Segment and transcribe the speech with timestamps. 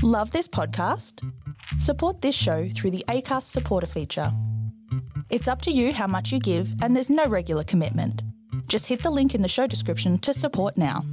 [0.00, 1.20] Love this podcast?
[1.78, 4.32] Support this show through the Acast supporter feature.
[5.30, 8.22] It's up to you how much you give, and there's no regular commitment.
[8.66, 11.04] Just hit the link in the show description to support now.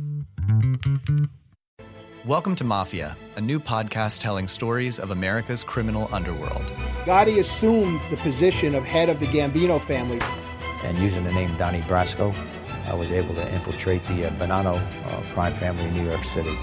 [2.26, 6.64] Welcome to Mafia, a new podcast telling stories of America's criminal underworld.
[7.06, 10.20] Gotti assumed the position of head of the Gambino family.
[10.84, 12.34] And using the name Donnie Brasco,
[12.90, 16.56] I was able to infiltrate the uh, Bonanno uh, crime family in New York City.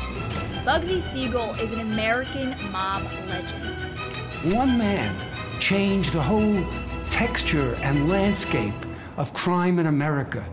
[0.65, 4.53] Bugsy Siegel is an American mob legend.
[4.53, 5.15] One man
[5.61, 6.67] changed the whole
[7.11, 8.75] texture and landscape
[9.17, 10.45] of crime in America.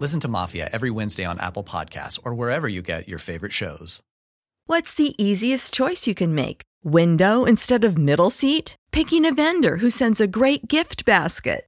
[0.00, 4.00] Listen to Mafia every Wednesday on Apple Podcasts or wherever you get your favorite shows.
[4.66, 6.62] What's the easiest choice you can make?
[6.82, 8.74] Window instead of middle seat?
[8.90, 11.67] Picking a vendor who sends a great gift basket?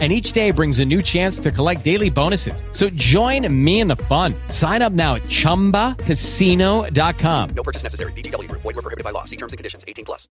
[0.00, 2.62] And each day brings a new chance to collect daily bonuses.
[2.70, 4.32] So join me in the fun.
[4.48, 7.50] Sign up now at chumbacasino.com.
[7.50, 8.12] No purchase necessary.
[8.12, 8.62] VGW Group.
[8.62, 9.24] Void were prohibited by law.
[9.24, 9.84] See terms and conditions.
[9.88, 10.28] 18 plus.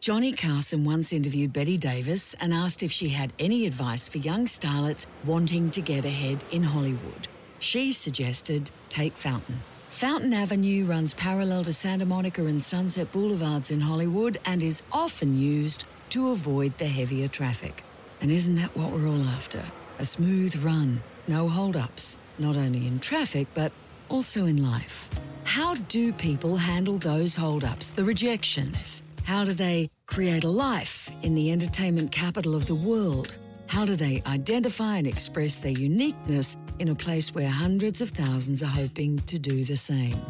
[0.00, 4.46] Johnny Carson once interviewed Bette Davis and asked if she had any advice for young
[4.46, 7.28] starlets wanting to get ahead in Hollywood.
[7.58, 9.60] She suggested take Fountain.
[9.88, 15.38] Fountain Avenue runs parallel to Santa Monica and Sunset Boulevards in Hollywood and is often
[15.38, 17.82] used to avoid the heavier traffic.
[18.26, 19.62] And isn't that what we're all after?
[20.00, 23.70] A smooth run, no holdups, not only in traffic, but
[24.08, 25.08] also in life.
[25.44, 29.04] How do people handle those holdups, the rejections?
[29.22, 33.36] How do they create a life in the entertainment capital of the world?
[33.68, 38.60] How do they identify and express their uniqueness in a place where hundreds of thousands
[38.60, 40.20] are hoping to do the same?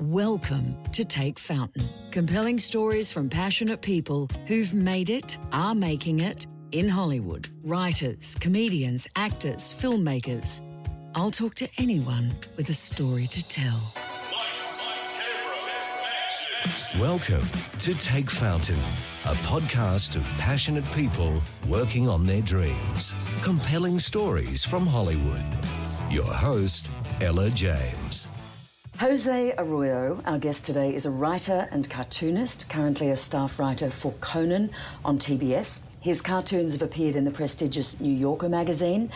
[0.00, 1.86] Welcome to Take Fountain.
[2.10, 7.48] Compelling stories from passionate people who've made it, are making it, in Hollywood.
[7.62, 10.60] Writers, comedians, actors, filmmakers.
[11.14, 13.94] I'll talk to anyone with a story to tell.
[16.98, 17.46] Welcome
[17.78, 18.80] to Take Fountain,
[19.24, 23.14] a podcast of passionate people working on their dreams.
[23.42, 25.44] Compelling stories from Hollywood.
[26.10, 26.90] Your host,
[27.20, 28.26] Ella James.
[28.98, 34.12] Jose Arroyo, our guest today, is a writer and cartoonist, currently a staff writer for
[34.20, 34.70] Conan
[35.04, 35.82] on TBS.
[36.04, 39.10] His cartoons have appeared in the prestigious New Yorker magazine.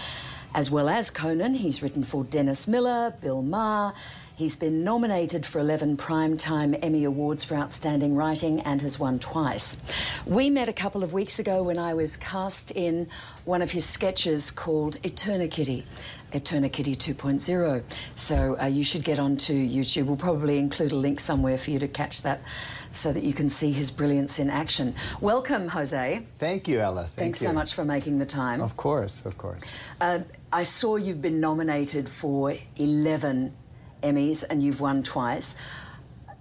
[0.55, 3.93] As well as Conan, he's written for Dennis Miller, Bill Maher.
[4.37, 9.83] He's been nominated for 11 Primetime Emmy Awards for Outstanding Writing and has won twice.
[10.25, 13.07] We met a couple of weeks ago when I was cast in
[13.45, 15.83] one of his sketches called Eternakitty.
[16.33, 17.83] Eternakitty 2.0.
[18.15, 20.07] So uh, you should get onto YouTube.
[20.07, 22.41] We'll probably include a link somewhere for you to catch that
[22.99, 24.95] so that you can see his brilliance in action.
[25.21, 26.27] Welcome, Jose.
[26.39, 27.03] Thank you, Ella.
[27.03, 27.49] Thank Thanks you.
[27.49, 28.61] so much for making the time.
[28.61, 29.77] Of course, of course.
[30.01, 30.21] Uh,
[30.53, 33.53] I saw you've been nominated for 11
[34.03, 35.57] Emmys and you've won twice.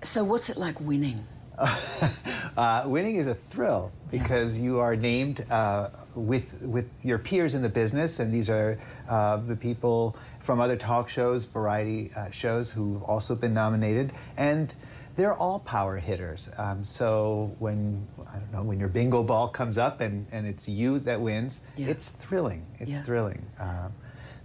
[0.03, 1.25] So, what's it like winning?
[2.57, 4.65] uh, winning is a thrill because yeah.
[4.65, 8.77] you are named uh, with with your peers in the business, and these are
[9.09, 14.75] uh, the people from other talk shows, variety uh, shows, who've also been nominated, and
[15.17, 16.49] they're all power hitters.
[16.59, 20.69] Um, so when I don't know when your bingo ball comes up and, and it's
[20.69, 21.87] you that wins, Yeah.
[21.87, 22.65] it's thrilling.
[22.79, 23.01] It's Yeah.
[23.01, 23.43] thrilling.
[23.59, 23.91] Um,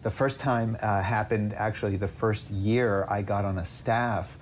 [0.01, 4.39] the first time uh, happened actually the first year I got on a staff.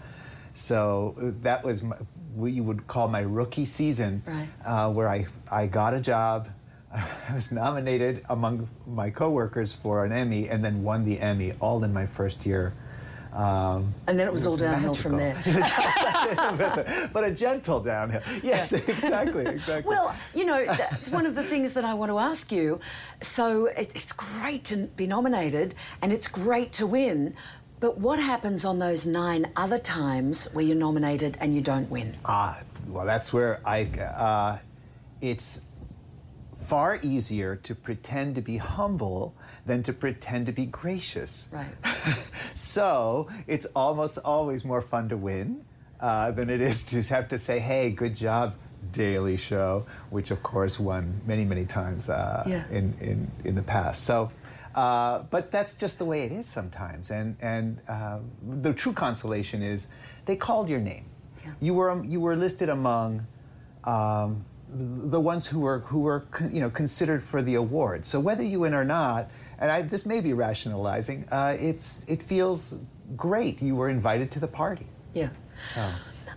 [0.54, 1.96] So uh, that was my,
[2.34, 4.48] what you would call my rookie season, Right.
[4.64, 6.48] uh, where I I got a job.
[6.94, 11.82] I was nominated among my coworkers for an Emmy and then won the Emmy all
[11.82, 12.72] in my first year.
[13.32, 15.60] Um, And then it was all downhill from magical.
[16.56, 18.22] but, a, but a gentle downhill.
[18.42, 19.88] Yes, exactly, exactly.
[19.88, 22.80] Well, you know, that's one of the things that I want to ask you.
[23.20, 27.34] So it- it's great to be nominated and it's great to win,
[27.78, 32.14] but what happens on those nine other times where you're nominated and you don't win?
[32.24, 33.84] Ah, well, that's where I.
[33.84, 34.58] Uh,
[35.22, 35.60] it's
[36.70, 39.34] far easier to pretend to be humble
[39.66, 41.48] than to pretend to be gracious.
[41.52, 41.74] Right.
[42.54, 45.64] So it's almost always more fun to win
[46.00, 48.54] uh, than it is to have to say, "Hey, good job."
[48.92, 52.64] Daily Show, which of course won many, many times uh, Yeah.
[52.70, 54.04] in, in, in the past.
[54.04, 54.30] So,
[54.74, 57.10] uh, but that's just the way it is sometimes.
[57.10, 58.18] And, and uh,
[58.62, 59.88] the true consolation is
[60.24, 61.04] they called your name.
[61.44, 61.52] Yeah.
[61.60, 63.26] You were you were listed among
[63.84, 68.04] um, the ones who were who were you know considered for the award.
[68.04, 72.22] So whether you win or not, and I, this may be rationalizing, uh, it's it
[72.22, 72.76] feels
[73.16, 73.60] great.
[73.60, 74.86] You were invited to the party.
[75.12, 75.30] Yeah.
[75.60, 75.84] So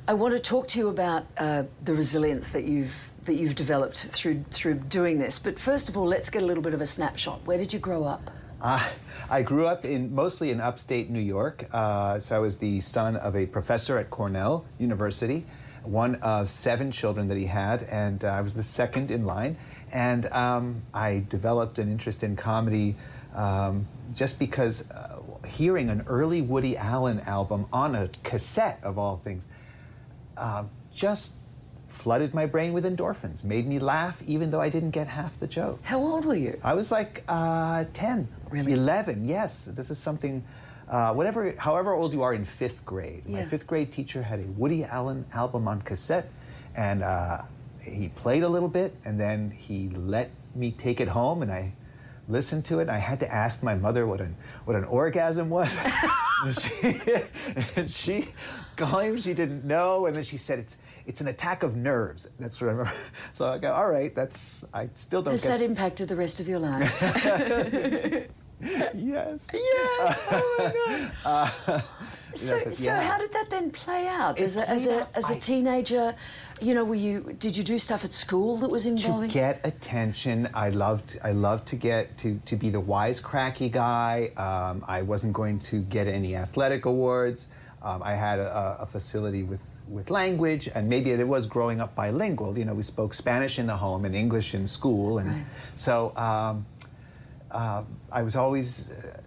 [0.08, 3.98] I want to talk to you about uh, the resilience that you've that you've developed
[3.98, 5.40] through through doing this.
[5.40, 7.46] But first of all, let's get a little bit of a snapshot.
[7.46, 8.30] Where did you grow up?
[8.62, 8.86] Uh,
[9.30, 11.68] I grew up in mostly in upstate New York.
[11.72, 15.46] Uh, so I was the son of a professor at Cornell University,
[15.84, 19.58] one of seven children that he had, and uh, I was the second in line.
[19.92, 22.96] And um, I developed an interest in comedy
[23.36, 29.18] um, just because uh, hearing an early Woody Allen album on a cassette, of all
[29.18, 29.46] things,
[30.38, 31.34] um, just
[31.88, 35.48] flooded my brain with endorphins, made me laugh even though I didn't get half the
[35.48, 35.80] joke.
[35.84, 36.60] How old were you?
[36.64, 38.74] I was like uh, 10, Really?
[38.74, 39.66] 11, yes.
[39.66, 40.44] This is something,
[40.90, 43.28] uh, whatever, however old you are in fifth grade.
[43.28, 46.30] My fifth grade teacher had a Woody Allen album on cassette,
[46.76, 47.44] and uh,
[47.82, 51.74] he played a little bit, and then he let me take it home, and I
[52.30, 52.84] listened to it.
[52.84, 54.36] And I had to ask my mother what an,
[54.66, 55.78] what an orgasm was.
[56.46, 56.96] and, she,
[57.80, 58.28] and she
[58.76, 62.30] claimed she didn't know, and then she said, it's, it's an attack of nerves.
[62.40, 62.92] That's what I remember.
[63.34, 66.48] So I go, all right, that's, I still don't Has that impacted the rest of
[66.48, 67.02] your life?
[68.96, 69.48] Yes.
[69.54, 70.28] Yes.
[70.32, 71.12] Oh my God.
[71.26, 71.82] Uh,
[72.36, 73.04] So, so yeah.
[73.04, 74.40] how did that then play out?
[74.40, 76.16] As a, as a, as a teenager,
[76.60, 79.60] you know, were you did you do stuff at school that was involving to get
[79.64, 80.50] attention.
[80.56, 84.32] I loved I loved to get to to be the wisecracky guy.
[84.36, 87.50] Um, I wasn't going to get any athletic awards.
[87.84, 91.94] Um, I had a, a facility with with language, and maybe it was growing up
[91.94, 92.58] bilingual.
[92.58, 95.46] You know, we spoke Spanish in the home and English in school, and Right.
[95.76, 96.66] so um,
[97.52, 97.84] uh,
[98.14, 99.20] I was always uh,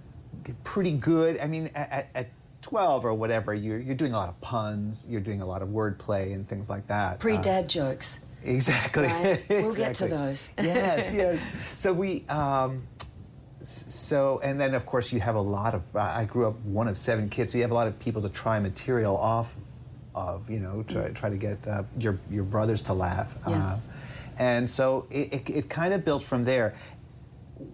[0.65, 1.38] pretty good.
[1.41, 2.27] I mean, at, at- at
[2.62, 5.69] 12 or whatever, you're, you're doing a lot of puns, you're doing a lot of
[5.69, 7.21] wordplay and things like that.
[7.21, 8.21] Pre Uh, dad jokes.
[8.44, 9.05] Exactly.
[9.05, 9.44] Right.
[9.49, 10.49] We'll get to those.
[10.59, 11.49] yes, yes.
[11.77, 12.83] So we, um,
[13.61, 15.85] so and then of course you have a lot of.
[15.97, 18.29] I grew up one of seven kids, so you have a lot of people to
[18.29, 19.56] try material off
[20.15, 20.49] of.
[20.50, 23.32] You know, try try to get uh, your your brothers to laugh.
[23.49, 23.65] Yeah.
[23.65, 23.79] Uh,
[24.39, 26.75] and so it, it, it kind of built from there.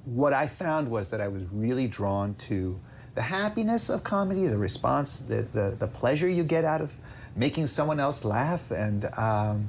[0.04, 2.78] What I found was that I was really drawn to
[3.14, 6.92] the happiness of comedy, the response, the, the, the pleasure you get out of
[7.36, 9.68] making someone else laugh, and um,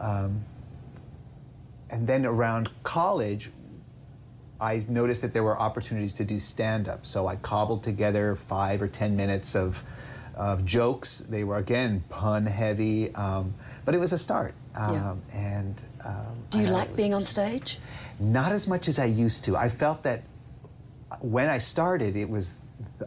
[0.00, 0.44] um,
[1.90, 3.50] and then around college,
[4.60, 7.04] I noticed that there were opportunities to do stand up.
[7.04, 9.82] So I cobbled together five or 10 minutes of,
[10.34, 11.20] of jokes.
[11.28, 14.54] They were, again, pun heavy, um, but it was a start.
[14.74, 15.10] Yeah.
[15.10, 17.78] Um, And um, Do you like being on stage?
[18.20, 19.56] not as much as I used to.
[19.56, 20.22] I felt that
[21.20, 22.60] when I started, it was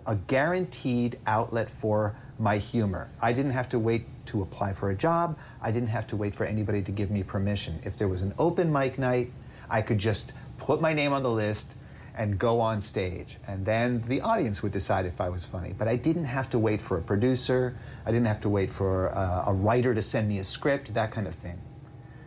[0.05, 3.09] a guaranteed outlet for my humor.
[3.21, 5.37] I didn't have to wait to apply for a job.
[5.61, 7.79] I didn't have to wait for anybody to give me permission.
[7.85, 9.31] If there was an open mic night,
[9.69, 11.75] I could just put my name on the list
[12.17, 13.37] and go on stage.
[13.47, 15.73] And then the audience would decide if I was funny.
[15.77, 17.77] But I didn't have to wait for a producer.
[18.05, 21.11] I didn't have to wait for uh, a writer to send me a script, that
[21.11, 21.61] kind of thing.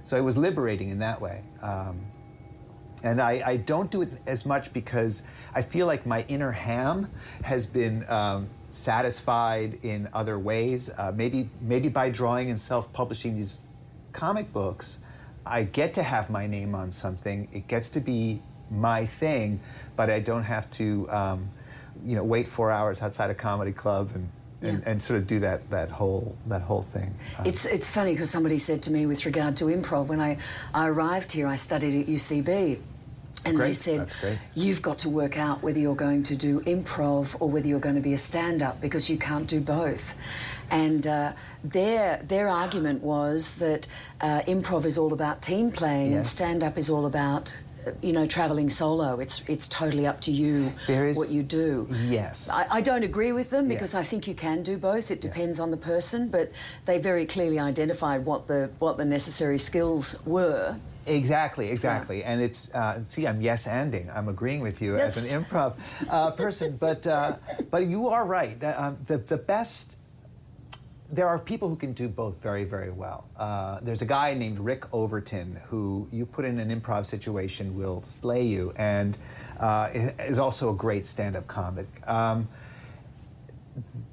[0.05, 1.43] So it was liberating in that way.
[1.63, 2.01] Um,
[3.05, 5.23] and I, I don't do it as much because
[5.55, 7.11] I feel like my inner ham
[7.45, 10.91] has been um, satisfied in other ways.
[10.99, 13.67] Uh, maybe, maybe by drawing and self-publishing these
[14.13, 14.99] comic books,
[15.47, 17.49] I get to have my name on something.
[17.53, 19.61] It gets to be my thing,
[19.97, 21.49] but I don't have to, um,
[22.05, 24.29] you know, wait four hours outside a comedy club and
[24.63, 27.15] and, and sort of do that that whole that whole thing.
[27.39, 30.39] Um, It's it's funny because somebody said to me with regard to improv when I,
[30.75, 32.79] I arrived here, I studied at UCB.
[33.45, 34.15] And they said,
[34.55, 37.95] you've got to work out whether you're going to do improv or whether you're going
[37.95, 40.13] to be a stand up because you can't do both.
[40.71, 41.33] And uh,
[41.63, 43.87] their, their argument was that
[44.21, 47.55] uh, improv is all about team playing and stand up is all about,
[48.03, 49.19] you know, travelling solo.
[49.21, 51.87] It's, it's totally up to you There is- what you do.
[51.91, 52.49] yes.
[52.51, 54.03] I, I don't agree with them because Yes.
[54.03, 55.11] I think you can do both.
[55.11, 56.51] It depends on the person, but
[56.85, 60.77] they very clearly identified what the what the necessary skills were.
[61.07, 62.23] Exactly, exactly.
[62.23, 64.15] And it's, uh, see, I'm yes anding.
[64.15, 65.73] I'm agreeing with you as an improv
[66.11, 66.77] uh, person.
[66.77, 67.37] But, uh,
[67.71, 68.61] but you are right.
[68.61, 69.97] That, um, the, the best,
[71.11, 73.25] there are people who can do both very, very well.
[73.37, 78.03] Uh, there's a guy named Rick Overton who you put in an improv situation will
[78.03, 79.17] slay you and
[79.59, 81.87] uh, is also a great stand up comic.
[82.07, 82.47] Um,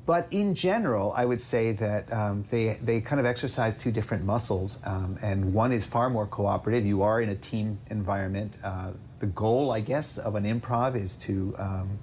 [0.05, 4.23] but in general, I would say that um, they, they kind of exercise two different
[4.23, 6.85] muscles, um, and one is far more cooperative.
[6.85, 8.55] You are in a team environment.
[8.63, 11.99] Uh, the goal, I guess, of an improv is to, um,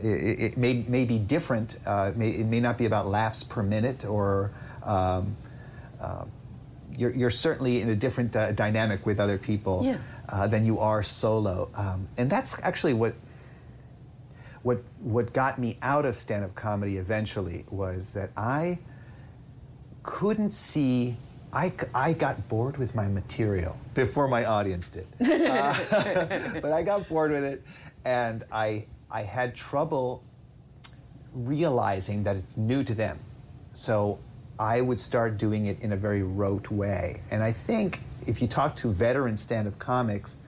[0.00, 0.06] it,
[0.40, 1.78] it may, may be different.
[1.86, 4.50] Uh, it, may, it may not be about laughs per minute, or
[4.82, 5.36] um,
[6.00, 6.24] uh,
[6.96, 9.98] you're, you're certainly in a different uh, dynamic with other people Yeah.
[10.28, 11.70] uh, than you are solo.
[11.74, 13.14] Um, and that's actually what
[14.62, 18.78] what what got me out of stand-up comedy eventually was that I
[20.02, 21.16] couldn't see
[21.52, 25.06] I, I got bored with my material before my audience did.
[25.20, 25.74] Uh,
[26.62, 27.62] but I got bored with it
[28.04, 30.24] and I I had trouble
[31.32, 33.20] realizing that it's new to them.
[33.72, 34.18] So
[34.58, 37.20] I would start doing it in a very rote way.
[37.30, 40.38] And I think if you talk to veteran stand-up comics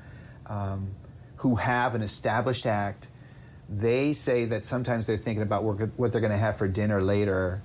[0.47, 0.91] um,
[1.37, 3.07] who have an established act,
[3.69, 7.01] they say that sometimes they're thinking about what what they're going to have for dinner
[7.01, 7.63] later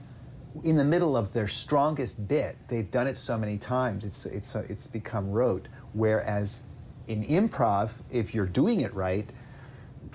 [0.63, 2.57] in the middle of their strongest bit.
[2.67, 5.67] They've done it so many times, it's, it's, it's become rote.
[5.93, 6.63] Whereas
[7.07, 9.29] in improv, if you're doing it right,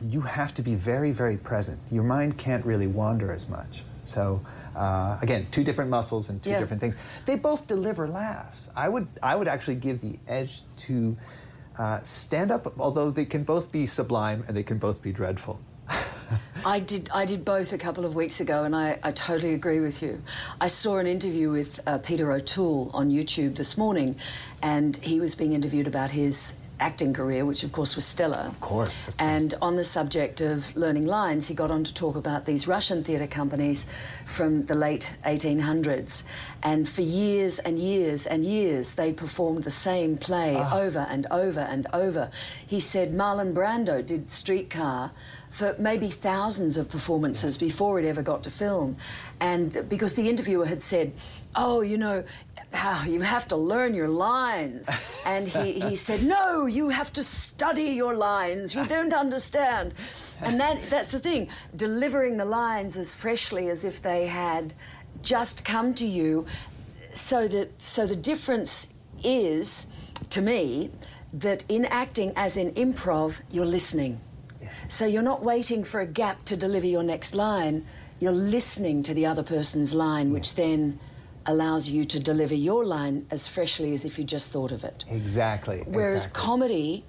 [0.08, 1.78] you have to be very, very present.
[1.90, 3.82] Your mind can't really wander as much.
[4.04, 4.40] So,
[4.76, 6.58] uh, again, two different muscles and two Yeah.
[6.60, 6.96] different things.
[7.24, 8.70] They both deliver laughs.
[8.76, 11.16] I would, I would actually give the edge to
[11.78, 15.60] uh, stand up, although they can both be sublime and they can both be dreadful.
[16.64, 17.10] I did.
[17.14, 20.20] I did both a couple of weeks ago, and I, I totally agree with you.
[20.60, 24.16] I saw an interview with uh, Peter O'Toole on YouTube this morning,
[24.62, 28.44] and he was being interviewed about his acting career, which of course was stellar.
[28.48, 29.10] Of course.
[29.18, 33.02] And on the subject of learning lines, he got on to talk about these Russian
[33.02, 33.86] theatre companies
[34.26, 36.24] from the late 1800s.
[36.62, 40.78] And for years and years and years, they performed the same play ah.
[40.78, 42.30] over and over and over.
[42.66, 45.12] He said Marlon Brando did Streetcar
[45.56, 48.94] for maybe thousands of performances before it ever got to film.
[49.40, 51.12] And because the interviewer had said,
[51.56, 52.22] Oh, you know,
[52.72, 54.88] how you have to learn your lines.
[55.24, 58.74] And he, he said, No, you have to study your lines.
[58.74, 59.94] You don't understand.
[60.42, 64.74] And that, that's the thing delivering the lines as freshly as if they had
[65.22, 66.46] just come to you.
[67.14, 68.92] So that so the difference
[69.24, 69.86] is,
[70.30, 70.90] to me,
[71.32, 74.20] that in acting as in improv, you're listening.
[74.88, 77.86] So you're not waiting for a gap to deliver your next line.
[78.20, 80.98] You're listening to the other person's line, which then
[81.46, 85.04] allows you to deliver your line as freshly as if you just thought of it.
[85.10, 85.82] Exactly.
[85.86, 86.42] Whereas exactly.
[86.42, 87.04] comedy,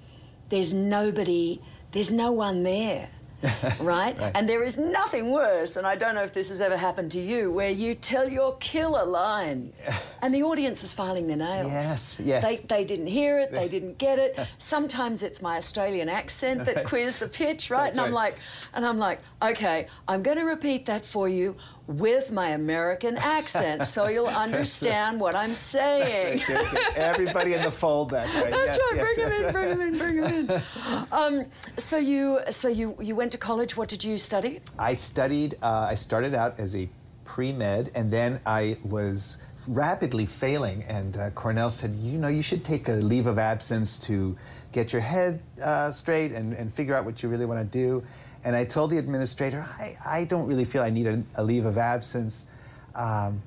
[0.48, 1.60] there's nobody,
[1.92, 3.08] there's no one there.
[3.80, 4.18] right?
[4.18, 4.32] Right.
[4.34, 7.20] And there is nothing worse, and I don't know if this has ever happened to
[7.20, 9.72] you, where you tell your killer line
[10.22, 11.70] and the audience is filing their nails.
[11.70, 12.44] Yes, yes.
[12.44, 14.40] They, they didn't hear it, they didn't get it.
[14.58, 16.84] Sometimes it's my Australian accent that Right.
[16.84, 17.84] queers the pitch, right?
[17.84, 18.32] That's and I'm right.
[18.32, 18.38] like,
[18.74, 21.54] and I'm like, okay, I'm going to repeat that for you
[21.88, 26.42] with my American accent, so you'll understand what I'm saying.
[26.46, 26.70] That's right.
[26.70, 26.96] Good.
[26.96, 28.50] Everybody in the fold that way.
[28.50, 28.96] That's Yes, right.
[28.96, 29.38] yes, bring yes.
[29.38, 29.52] him in.
[29.52, 29.98] Bring him in.
[29.98, 30.62] Bring him in.
[31.10, 31.46] Um,
[31.78, 33.76] so you, so you, you went to college.
[33.76, 34.60] What did you study?
[34.78, 36.88] I studied, uh, I started out as a
[37.24, 40.82] pre med, and then I was rapidly failing.
[40.84, 44.36] And uh, Cornell said, you know, you should take a leave of absence to
[44.72, 48.02] get your head uh, straight and, and figure out what you really want to do.
[48.44, 51.66] And I told the administrator, I, I don't really feel I need a, a leave
[51.66, 52.46] of absence.
[52.94, 53.42] Um,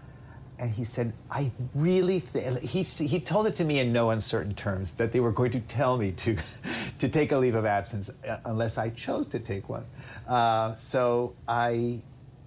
[0.60, 4.92] and he said, I really, he, he told it to me in no uncertain terms
[4.94, 6.38] that they were going to tell me to,
[7.00, 9.86] to take a leave of absence uh, unless I chose to take one.
[10.28, 12.02] Uh, so I,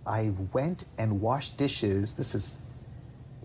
[0.06, 2.14] I went and washed dishes.
[2.14, 2.60] This is,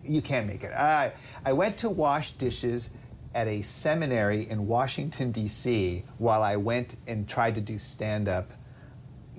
[0.03, 0.71] you can't make it.
[0.71, 1.13] I,
[1.43, 2.91] I went to wash dishes
[3.33, 8.51] at a seminary in Washington, D.C., while I went and tried to do stand up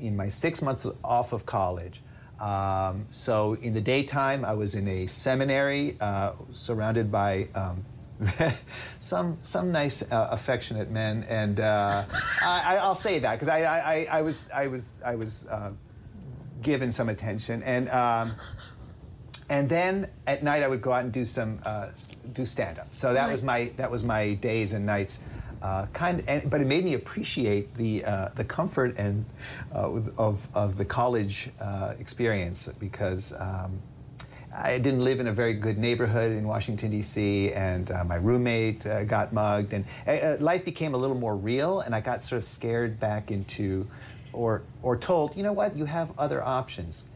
[0.01, 2.03] in my six months off of college.
[2.41, 7.85] Um, so in the daytime, I was in a seminary uh, surrounded by um,
[8.99, 12.05] some some nice, uh, affectionate men, and uh,
[12.43, 15.73] I, will say that because I, I, I, was I was I was uh,
[16.63, 18.33] given some attention, and um,
[19.49, 21.89] and then at night I would go out and do some uh,
[22.33, 22.95] do stand up.
[22.95, 25.21] So that was my that was my days and nights.
[25.63, 29.25] Uh, kind and, but it made me appreciate the uh, the comfort and
[29.75, 33.79] uh, of of the college uh, experience because um,
[34.57, 37.53] I didn't live in a very good neighborhood in Washington D.C.
[37.53, 41.37] and uh, my roommate uh, got mugged and uh, uh, life became a little more
[41.37, 43.87] real and I got sort of scared back into
[44.33, 47.07] or or told you know what you have other options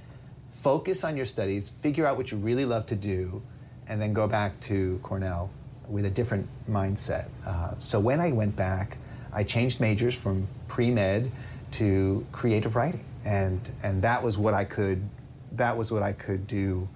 [0.65, 3.43] focus on your studies, figure out what you really love to do,
[3.87, 5.51] and then go back to Cornell
[5.89, 7.29] with a different mindset.
[7.47, 8.99] Uh, so when I went back,
[9.33, 11.31] I changed majors from pre med
[11.73, 15.09] to creative writing, and and that was what I could
[15.53, 16.89] that was what I could do.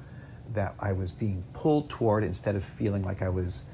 [0.55, 3.67] That I was being pulled toward instead of feeling like I was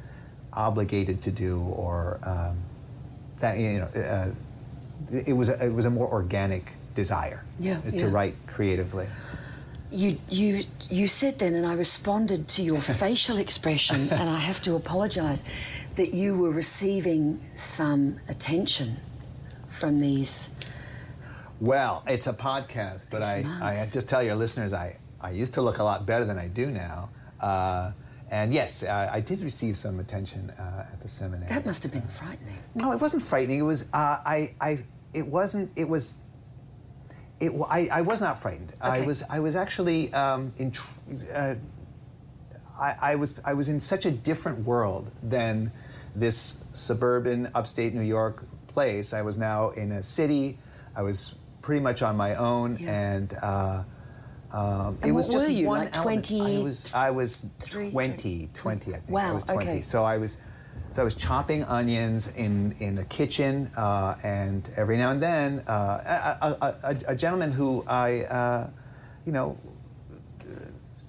[0.52, 2.58] obligated to do or um,
[3.38, 4.00] that you know.
[4.00, 4.30] Uh,
[5.10, 8.10] it was a, it was a more organic desire Yeah, to yeah.
[8.10, 9.06] write creatively.
[9.94, 14.60] You, you, you said then, and I responded to your facial expression, and I have
[14.62, 15.44] to apologise,
[15.94, 18.96] that you were receiving some attention
[19.70, 20.54] from these.
[21.60, 23.92] Well, it's a podcast, but I, I mugs.
[23.92, 26.70] just tell your listeners I, I used to look a lot better than I do
[26.70, 27.10] now.
[27.40, 27.92] Uh,
[28.30, 31.48] and yes, I, I did receive some attention uh, at the seminary.
[31.48, 32.58] That must have been frightening.
[32.74, 33.60] No, it wasn't frightening.
[33.60, 36.20] It was uh, I, I it wasn't it was
[37.46, 38.72] it I, I was not frightened.
[38.80, 40.72] I was I was actually um, in
[41.34, 41.54] uh,
[42.78, 45.72] I, I was I was in such a different world than
[46.14, 49.12] this suburban upstate New York place.
[49.12, 50.58] I was now in a city.
[50.96, 53.82] I was pretty much on my own, and uh,
[54.52, 56.26] um, And it was just you, one like element.
[56.26, 56.40] 20?
[56.60, 59.08] I was I was Three, 20, 20, I think.
[59.08, 59.68] I Wow, was 20.
[59.68, 59.80] okay.
[59.80, 60.36] So I was
[60.94, 65.58] so I was chopping onions in in the kitchen, uh, and every now and then,
[65.66, 68.70] uh, a, a, a, a gentleman who I, uh,
[69.26, 69.58] you know,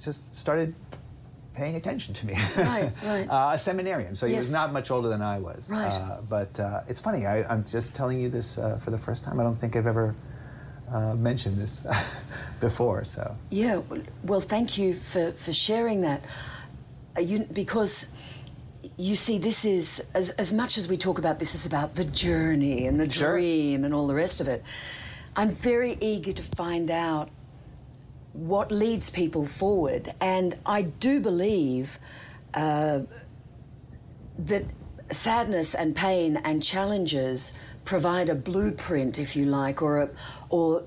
[0.02, 0.74] just started
[1.54, 2.34] paying attention to me.
[2.58, 3.28] Right, right.
[3.30, 4.46] uh, a seminarian, so he Yes.
[4.46, 5.70] was not much older than I was.
[5.70, 5.94] Right.
[5.94, 7.28] Uh, but uh, it's funny.
[7.28, 9.40] I, I'm just telling you this uh, for the first time.
[9.40, 10.16] I don't think I've ever
[10.92, 11.86] uh, mentioned this
[12.60, 13.06] before.
[13.06, 13.36] So.
[13.52, 16.26] Yeah, well- well, thank you for, for sharing that.
[17.18, 18.08] Uh, You, because
[18.98, 22.06] you see, this is, as, as much as we talk about this, is about the
[22.06, 23.34] journey and the Sure.
[23.34, 24.64] dream and all the rest of it.
[25.36, 27.30] I'm very eager to find out
[28.34, 30.14] what leads people forward.
[30.22, 32.00] And I do believe
[32.54, 33.02] uh,
[34.40, 34.64] that
[35.12, 37.54] sadness and pain and challenges
[37.84, 40.10] provide a blueprint, if you like, or a,
[40.50, 40.84] or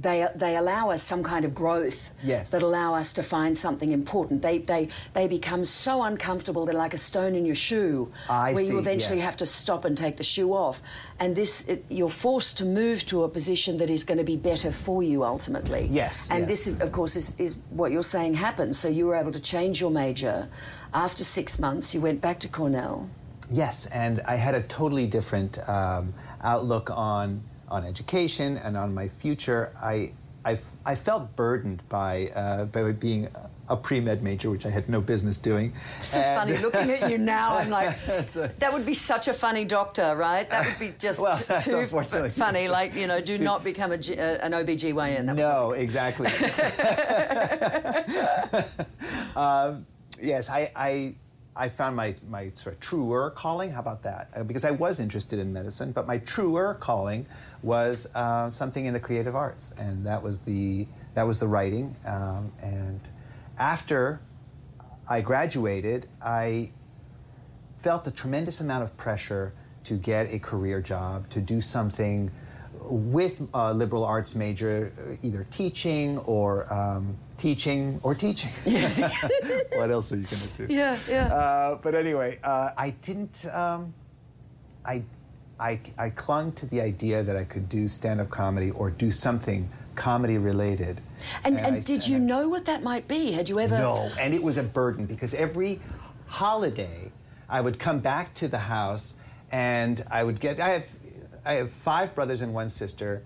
[0.00, 2.50] they they allow us some kind of growth Yes.
[2.50, 4.42] that allow us to find something important.
[4.42, 8.64] They they they become so uncomfortable they're like a stone in your shoe, I where
[8.64, 9.24] see, you eventually yes.
[9.26, 10.80] have to stop and take the shoe off.
[11.20, 14.36] And this it, you're forced to move to a position that is going to be
[14.36, 15.88] better for you ultimately.
[15.90, 16.48] Yes, And yes.
[16.48, 18.76] this, is, of course, is, is what you're saying happened.
[18.76, 20.48] So you were able to change your major.
[20.92, 23.08] After six months, you went back to Cornell.
[23.50, 29.08] Yes, and I had a totally different um, outlook on on education and on my
[29.08, 29.72] future.
[29.82, 30.12] I
[30.46, 33.28] I, I felt burdened by uh, by being
[33.70, 35.72] a pre med major, which I had no business doing.
[36.02, 36.58] So And- funny.
[36.62, 37.98] Looking at you now, I'm like,
[38.58, 40.46] that would be such a funny doctor, right?
[40.46, 42.68] That would be just Well, too funny.
[42.74, 45.24] Like, you know, do too- not become a, G- uh, an OBGYN.
[45.26, 46.28] That No, exactly.
[49.36, 49.86] um,
[50.20, 51.14] yes, I, I,
[51.56, 53.70] I found my, my sort of truer calling.
[53.70, 54.28] How about that?
[54.36, 57.24] Uh, because I was interested in medicine, but my truer calling
[57.64, 61.96] was uh, something in the creative arts, and that was the that was the writing.
[62.04, 63.00] Um, and
[63.58, 64.20] after
[65.08, 66.70] I graduated, I
[67.78, 69.52] felt a tremendous amount of pressure
[69.84, 72.30] to get a career job, to do something
[72.80, 78.50] with a liberal arts major, either teaching or um, teaching or teaching.
[79.74, 80.74] what else are you going to do?
[80.74, 81.26] Yeah, yeah.
[81.26, 83.46] Uh, but anyway, uh, I didn't.
[83.46, 83.94] Um,
[84.84, 85.02] I,
[85.64, 89.66] I, I clung to the idea that I could do stand-up comedy or do something
[89.94, 91.00] comedy related.
[91.42, 93.32] And, I and s- did you know what that might be?
[93.32, 93.78] Had you ever?
[93.78, 95.80] no, and it was a burden because every
[96.26, 97.10] holiday
[97.48, 99.14] I would come back to the house
[99.50, 100.60] and I would get.
[100.60, 100.88] I have,
[101.46, 103.22] I have five brothers and one sister.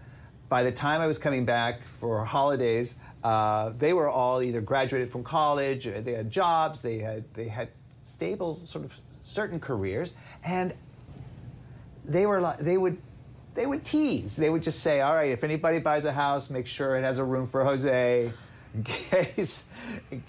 [0.49, 5.11] By the time I was coming back for holidays, uh, they were all either graduated
[5.11, 7.69] from college, or they had jobs, they had they had
[8.03, 10.75] stable sort of certain careers, and
[12.09, 12.97] they were like they would
[13.55, 14.37] they would tease.
[14.37, 17.19] They would just say, "All right, if anybody buys a house, make sure it has
[17.19, 18.33] a room for Jose."
[18.75, 19.65] in case,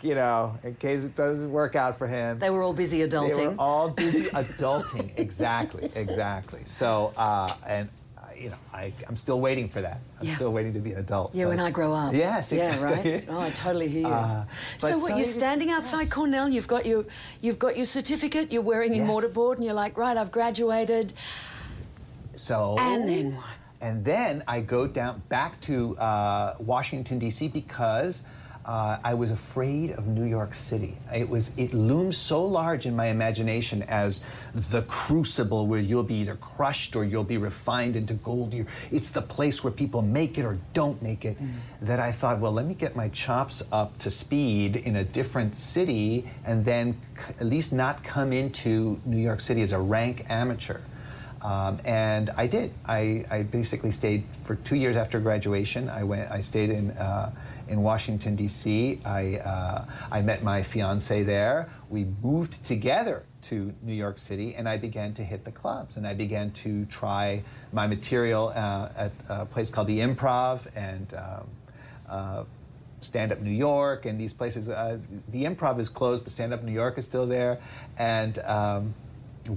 [0.01, 2.39] you know, in case it doesn't work out for him.
[2.39, 3.55] They were all busy They were adulting.
[3.59, 5.11] all busy adulting.
[5.19, 6.61] Exactly, exactly.
[6.63, 9.99] So, uh, and uh, you know, I, I'm still waiting for that.
[10.21, 10.35] I'm Yeah.
[10.37, 11.35] still waiting to be an adult.
[11.35, 12.13] Yeah, when I grow up.
[12.13, 13.25] Yes, Yeah, right.
[13.27, 14.07] Oh, I totally hear you.
[14.07, 14.45] Uh,
[14.77, 15.09] so what?
[15.09, 16.47] so You're standing outside Cornell.
[16.47, 17.03] You've got your,
[17.41, 18.53] you've got your certificate.
[18.53, 19.13] You're wearing your Yes.
[19.15, 21.11] mortarboard, and you're like, right, I've graduated.
[22.39, 23.45] So And then what?
[23.81, 27.47] And then I go down back to uh, Washington D.C.
[27.47, 28.25] because
[28.65, 30.95] uh, I was afraid of New York City.
[31.15, 34.21] It was it loomed so large in my imagination as
[34.53, 38.53] the crucible where you'll be either crushed or you'll be refined into gold.
[38.53, 41.37] You- It's the place where people make it or don't make it.
[41.81, 45.55] That I thought, well, let me get my chops up to speed in a different
[45.55, 50.25] city, and then c- at least not come into New York City as a rank
[50.29, 50.79] amateur.
[51.41, 52.73] Um, and I did.
[52.85, 55.89] I, I basically stayed for two years after graduation.
[55.89, 56.29] I went.
[56.29, 57.31] I stayed in uh,
[57.67, 58.99] in Washington D.C.
[59.05, 61.69] I uh, I met my fiance there.
[61.89, 65.95] We moved together to New York City, and I began to hit the clubs.
[65.95, 71.13] And I began to try my material uh, at a place called the Improv and.
[71.13, 71.49] Um,
[72.09, 72.43] uh,
[73.01, 74.67] Stand Up New York and these places.
[74.67, 74.97] Uh,
[75.29, 77.59] the Improv is closed, but Stand Up New York is still there.
[77.97, 78.93] And um,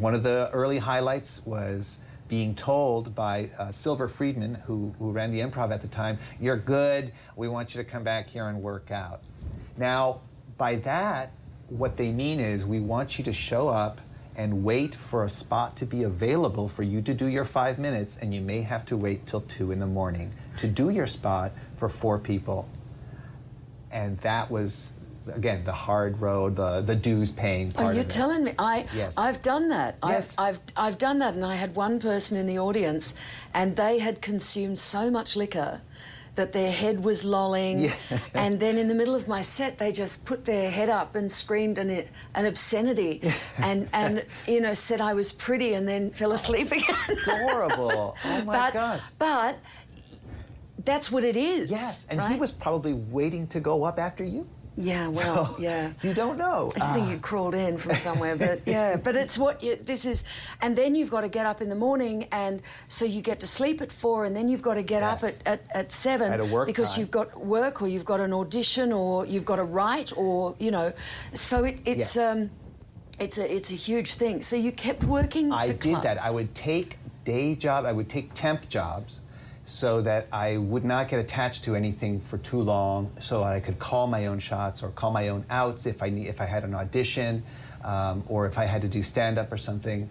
[0.00, 5.31] one of the early highlights was being told by uh, Silver Friedman, who, who ran
[5.33, 7.12] the Improv at the time, "You're good.
[7.37, 9.20] We want you to come back here and work out."
[9.76, 10.20] Now,
[10.57, 11.33] by that,
[11.68, 14.00] what they mean is we want you to show up
[14.35, 18.16] and wait for a spot to be available for you to do your five minutes,
[18.16, 21.52] and you may have to wait till two in the morning to do your spot
[21.76, 22.68] for four people
[23.92, 24.94] and that was
[25.29, 28.13] again the hard road, the the dues paying Oh, part you're of it.
[28.13, 29.17] telling me I Yes.
[29.17, 29.97] I've done that.
[30.07, 30.35] Yes.
[30.39, 33.15] I've, I've I've done that, and I had one person in the audience,
[33.55, 35.81] and they had consumed so much liquor
[36.35, 37.93] that their head was lolling, Yeah.
[38.35, 41.31] and then in the middle of my set, they just put their head up and
[41.31, 43.21] screamed an, an obscenity,
[43.59, 46.97] and and you know said I was pretty, and then fell asleep again.
[47.11, 48.17] Adorable.
[48.25, 49.03] Oh my but, gosh.
[49.19, 49.59] But
[50.85, 51.71] that's what it is.
[51.71, 54.49] Yes, and he was probably waiting to go up after you.
[54.77, 55.93] Yeah, well, So, yeah.
[56.03, 56.71] You don't know.
[56.75, 57.11] I just think Ah.
[57.13, 60.25] you crawled in from somewhere, but yeah, but it's what you, this is,
[60.63, 63.47] and then you've got to get up in the morning, and so you get to
[63.47, 65.25] sleep at four, and then you've got to get Yes.
[65.25, 67.01] up at, at, at seven At a work because time.
[67.01, 70.71] you've got work or you've got an audition or you've got to write or you
[70.71, 70.93] know,
[71.35, 72.33] so it, it's Yes.
[72.33, 72.51] um,
[73.19, 74.41] it's a it's a huge thing.
[74.43, 75.53] So you kept working.
[75.53, 76.21] I the did that.
[76.23, 77.85] I would take day job.
[77.85, 79.21] I would take temp jobs,
[79.64, 83.61] so that I would not get attached to anything for too long, so that I
[83.61, 86.46] could call my own shots or call my own outs if I need, if I
[86.46, 87.44] had an audition,
[87.85, 90.11] um, or if I had to do stand up or something.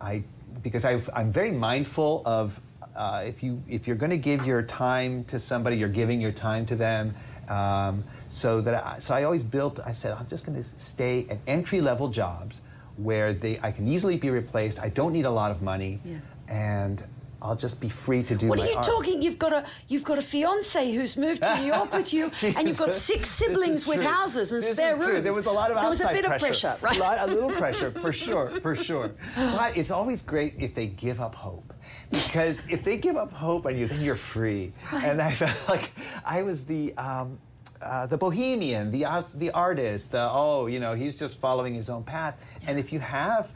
[0.00, 0.24] I
[0.62, 2.60] because I've, I'm very mindful of
[2.96, 6.32] uh, if you if you're going to give your time to somebody, you're giving your
[6.32, 7.14] time to them.
[7.48, 9.78] Um, so that I, so I always built.
[9.86, 12.60] I said I'm just going to stay at entry level jobs
[12.96, 14.80] where they I can easily be replaced.
[14.80, 16.16] I don't need a lot of money, Yeah.
[16.48, 17.04] and
[17.42, 18.48] I'll just be free to do.
[18.48, 18.84] What are you art.
[18.84, 19.20] talking?
[19.22, 22.24] You've got a you've got a fiance who's moved to New York with you,
[22.56, 24.06] and you've got six siblings with true.
[24.06, 25.06] houses and This spare rooms.
[25.06, 25.20] true.
[25.20, 26.96] There was a lot of There was a outside bit of pressure, pressure, right?
[26.96, 29.12] A, lot, a little pressure, for sure, for sure.
[29.36, 31.74] But it's always great if they give up hope,
[32.10, 34.72] because if they give up hope on you, then you're free.
[34.92, 35.92] And I felt like
[36.24, 36.94] I was the.
[36.96, 37.38] Um,
[37.82, 41.90] uh, the bohemian, the art, the artist, the oh, you know, he's just following his
[41.90, 42.42] own path.
[42.66, 43.50] And if you have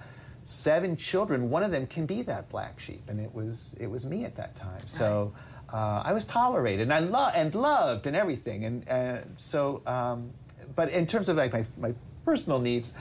[0.51, 4.07] seven children, one of them can be that black sheep, and it was it was
[4.07, 4.87] me at that time.
[4.87, 5.33] So
[5.73, 8.65] uh, I was tolerated and I lo- and loved and everything.
[8.65, 10.31] And uh, so, um,
[10.75, 12.93] but in terms of like my, my personal needs,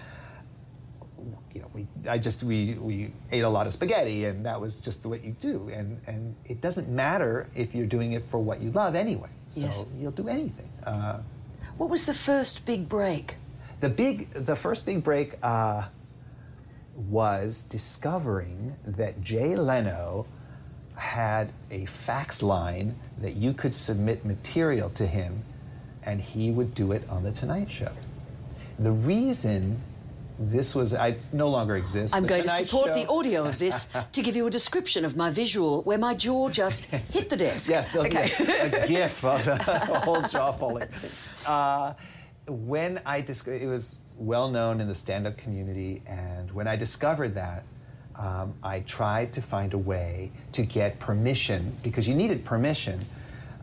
[1.53, 4.79] you know, we I just we we ate a lot of spaghetti, and that was
[4.79, 5.69] just what you do.
[5.73, 9.29] And and it doesn't matter if you're doing it for what you love anyway.
[9.49, 9.85] So Yes.
[9.97, 10.69] you'll do anything.
[10.85, 11.21] Uh,
[11.77, 13.35] What was the first big break?
[13.79, 15.87] the big, the first big break uh,
[17.07, 20.25] was discovering that Jay Leno
[20.95, 25.41] had a fax line that you could submit material to him,
[26.03, 27.91] and he would do it on the Tonight Show.
[28.79, 29.79] The reason
[30.41, 32.15] this was, I no longer exists.
[32.15, 34.49] I'm The going to Tonight support Show- the audio of this to give you a
[34.49, 37.69] description of my visual where my jaw just hit the desk.
[37.69, 38.31] Yes, Okay.
[38.47, 39.57] a, a gif of a,
[40.01, 40.87] whole jaw falling.
[41.45, 41.93] Uh,
[42.47, 47.35] when I discovered, it was well known in the stand-up community, and when I discovered
[47.35, 47.63] that,
[48.15, 53.05] um, I tried to find a way to get permission because you needed permission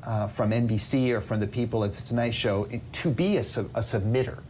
[0.03, 3.43] uh, from NBC or from the people at the Tonight Show to be a, a
[3.83, 4.41] submitter.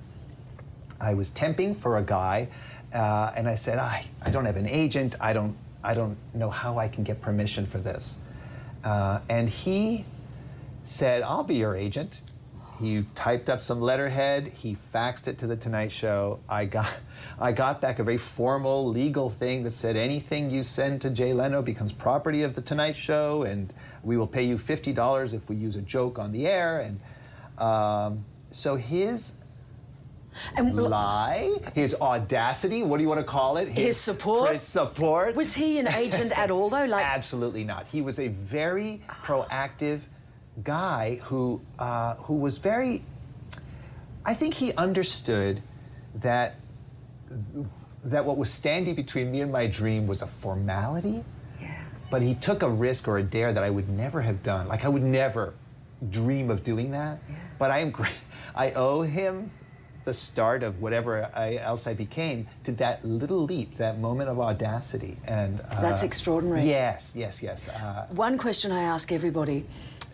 [1.01, 2.49] I was temping for a guy,
[2.95, 5.17] uh, and I said, I, I don't have an agent.
[5.21, 8.21] I don't, I don't know how I can get permission for this.
[8.85, 10.05] Uh, and he
[10.85, 12.21] said, I'll be your agent.
[12.79, 14.49] He typed up some letterhead.
[14.49, 16.41] He faxed it to the Tonight Show.
[16.49, 16.95] I got,
[17.41, 21.33] I got back a very formal legal thing that said anything you send to Jay
[21.33, 25.49] Leno becomes property of the Tonight Show, and we will pay you fifty dollars if
[25.49, 26.81] we use a joke on the air.
[26.81, 27.01] And
[27.59, 29.37] um, so his
[30.63, 33.69] lie, his audacity, what do you want to call it?
[33.69, 34.55] His support?
[34.55, 35.35] His support.
[35.35, 36.85] Was he an agent at all, though?
[36.85, 37.87] Like, Absolutely not.
[37.87, 40.01] He was a very proactive
[40.63, 43.03] guy who uh, who was very.
[44.25, 45.63] I think he understood
[46.17, 46.57] that
[48.05, 51.25] that what was standing between me and my dream was a formality.
[52.09, 54.69] But he took a risk or a dare that I would never have done.
[54.69, 55.55] Like I would never
[56.11, 57.19] dream of doing that.
[57.59, 58.15] But I am great.
[58.55, 59.51] I owe him
[60.05, 64.39] the start of whatever I, else I became to that little leap, that moment of
[64.39, 65.17] audacity.
[65.27, 66.63] And uh, That's extraordinary.
[66.63, 67.69] Yes, yes, yes.
[67.69, 69.67] Uh, one question I ask everybody.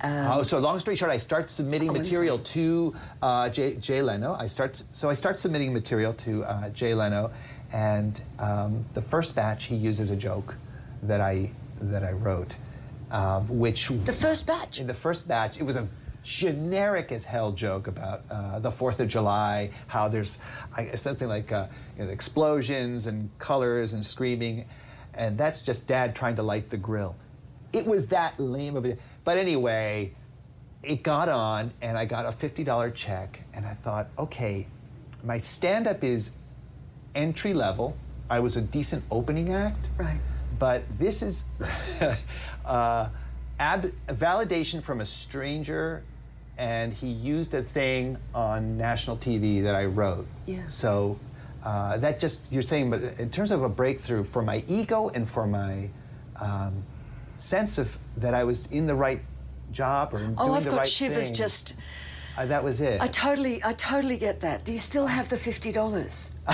[0.03, 4.03] Um, oh, so long story short, I start submitting Oh, material to uh, Jay, Jay
[4.03, 4.35] Leno.
[4.35, 7.31] I start so I start submitting material to uh, Jay Leno,
[7.73, 10.57] and um, the first batch he uses a joke
[11.05, 12.57] that I that I wrote,
[13.13, 14.81] um, which the first batch.
[14.81, 15.87] In the first batch, it was a
[16.25, 20.39] generic as hell joke about uh, the Fourth of July, how there's
[20.77, 24.65] I, something like uh, you know, explosions and colors and screaming,
[25.15, 27.15] and that's just Dad trying to light the grill.
[27.73, 28.99] It was that lame of a.
[29.25, 30.13] But anyway,
[30.83, 34.67] it got on, and I got a $50 check, and I thought, okay,
[35.23, 36.33] my stand up is
[37.15, 37.97] entry level.
[38.29, 39.91] I was a decent opening act.
[39.97, 40.19] Right.
[40.59, 41.45] But this is
[42.65, 43.09] uh,
[43.59, 46.03] ab- validation from a stranger,
[46.59, 50.27] and he used a thing on national TV that I wrote.
[50.47, 50.67] Yeah.
[50.67, 51.19] So
[51.65, 55.31] uh, that just, you're saying, but in terms of a breakthrough for my ego and
[55.31, 55.89] for my
[56.41, 56.83] um,
[57.43, 59.21] sense of that I was in the right
[59.73, 61.75] job or doing oh, I've the got right shivers thing, just.
[62.37, 63.01] uh, that was it.
[63.01, 64.65] I totally, I totally get that.
[64.65, 66.33] Do you still have the fifty dollars?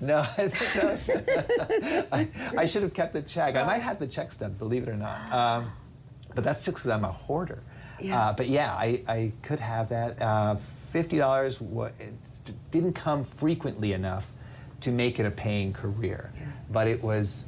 [0.00, 1.10] no, I think that was,
[2.12, 3.56] I, I should have kept the check.
[3.56, 5.32] I might have the check stub, believe it or not.
[5.32, 5.72] Um,
[6.34, 7.62] but that's just because I'm a hoarder.
[8.00, 8.20] Yeah.
[8.20, 10.20] Uh, but yeah, I, I could have that.
[10.22, 14.30] Uh, $50 didn't come frequently enough
[14.82, 16.32] to make it a paying career.
[16.36, 16.46] yeah.
[16.70, 17.46] But it was,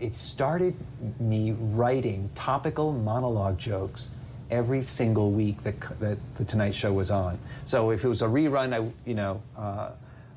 [0.00, 0.74] it started
[1.20, 4.10] me writing topical monologue jokes
[4.50, 7.38] every single week that, that the Tonight Show was on.
[7.64, 9.90] So if it was a rerun, I, you know, uh,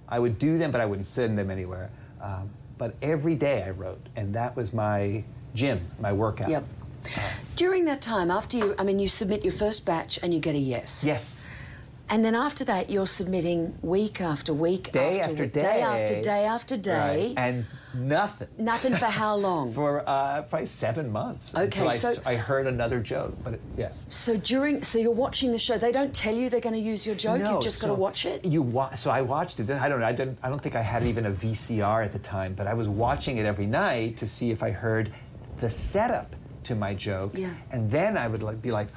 [0.07, 1.89] I would do them, but I wouldn't send them anywhere.
[2.21, 5.23] Um, but every day I wrote, and that was my
[5.55, 6.49] gym, my workout.
[6.49, 6.63] Yep.
[7.55, 10.55] During that time, after you, I mean, you submit your first batch and you get
[10.55, 11.03] a yes.
[11.03, 11.49] Yes.
[12.09, 15.61] And then after that, you're submitting week after week, Day after week, day.
[15.61, 17.27] day after day after day.
[17.27, 17.33] Right.
[17.37, 18.47] And nothing.
[18.57, 19.73] Nothing for how long?
[19.83, 21.55] For uh, probably seven months.
[21.55, 24.05] Okay, I, so- s- I heard another joke, but it, yes.
[24.09, 25.77] So during, so you're watching the show.
[25.77, 27.39] They don't tell you they're going to use your joke.
[27.39, 28.43] No, You've just got to watch it.
[28.45, 29.69] You wa- so I watched it.
[29.69, 30.05] I don't know.
[30.05, 30.37] I didn't.
[30.43, 33.37] I don't think I had even a VCR at the time, but I was watching
[33.37, 35.13] it every night to see if I heard
[35.59, 37.49] the setup to my joke, Yeah.
[37.71, 38.87] and then I would like be like,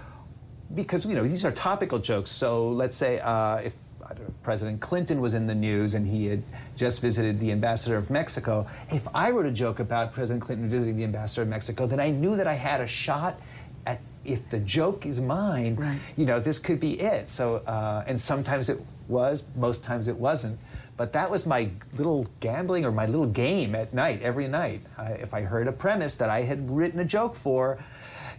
[0.74, 2.30] because you know these are topical jokes.
[2.30, 3.76] So let's say uh, if
[4.08, 6.42] I don't know, President Clinton was in the news and he had
[6.76, 10.96] just visited the ambassador of Mexico, if I wrote a joke about President Clinton visiting
[10.96, 13.40] the ambassador of Mexico, then I knew that I had a shot
[13.84, 15.76] at if the joke is mine,
[16.16, 17.28] you know, this could be it.
[17.28, 20.58] So, uh, and sometimes it was, most times it wasn't.
[20.96, 24.80] But that was my little gambling or my little game at night, every night.
[24.96, 27.78] I, if I heard a premise that I had written a joke for,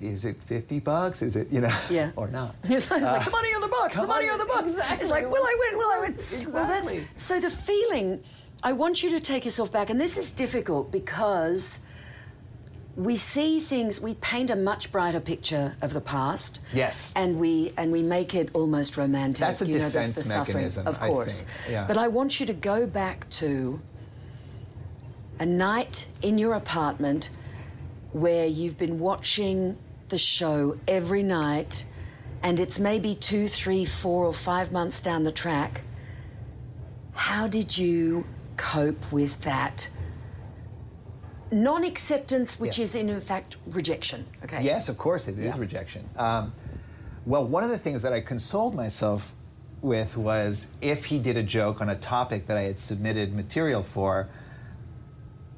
[0.01, 1.21] is it 50 bucks?
[1.21, 2.11] Is it, you know, Yeah.
[2.15, 2.55] or not?
[2.63, 4.71] It's like, Uh, the money on the box, the money on, the box.
[4.71, 4.97] exactly.
[5.01, 5.77] It's like, will I win?
[5.77, 6.13] Will I win?
[6.53, 7.07] Well, that's, Exactly.
[7.15, 8.21] so the feeling,
[8.63, 11.81] I want you to take yourself back, and this is difficult because
[12.95, 16.61] we see things, we paint a much brighter picture of the past.
[16.73, 17.13] Yes.
[17.15, 19.39] And we and we make it almost romantic.
[19.39, 21.43] That's a you know, the- defense the, suffering, mechanism, of I course.
[21.43, 21.71] think.
[21.73, 21.85] Yeah.
[21.87, 23.79] But I want you to go back to
[25.39, 27.29] a night in your apartment
[28.13, 29.77] where you've been watching
[30.09, 31.85] the show every night
[32.43, 35.81] and it's maybe two, three, four, or five months down the track.
[37.13, 38.25] How did you
[38.57, 39.89] cope with that
[41.51, 42.89] non acceptance, which Yes.
[42.89, 44.25] is in fact rejection?
[44.43, 44.61] Okay.
[44.61, 45.57] Yes, of course, it is Yeah.
[45.57, 46.07] rejection.
[46.15, 46.53] Um,
[47.25, 49.33] well, one of the things that I consoled myself
[49.81, 53.81] with was if he did a joke on a topic that I had submitted material
[53.83, 54.27] for,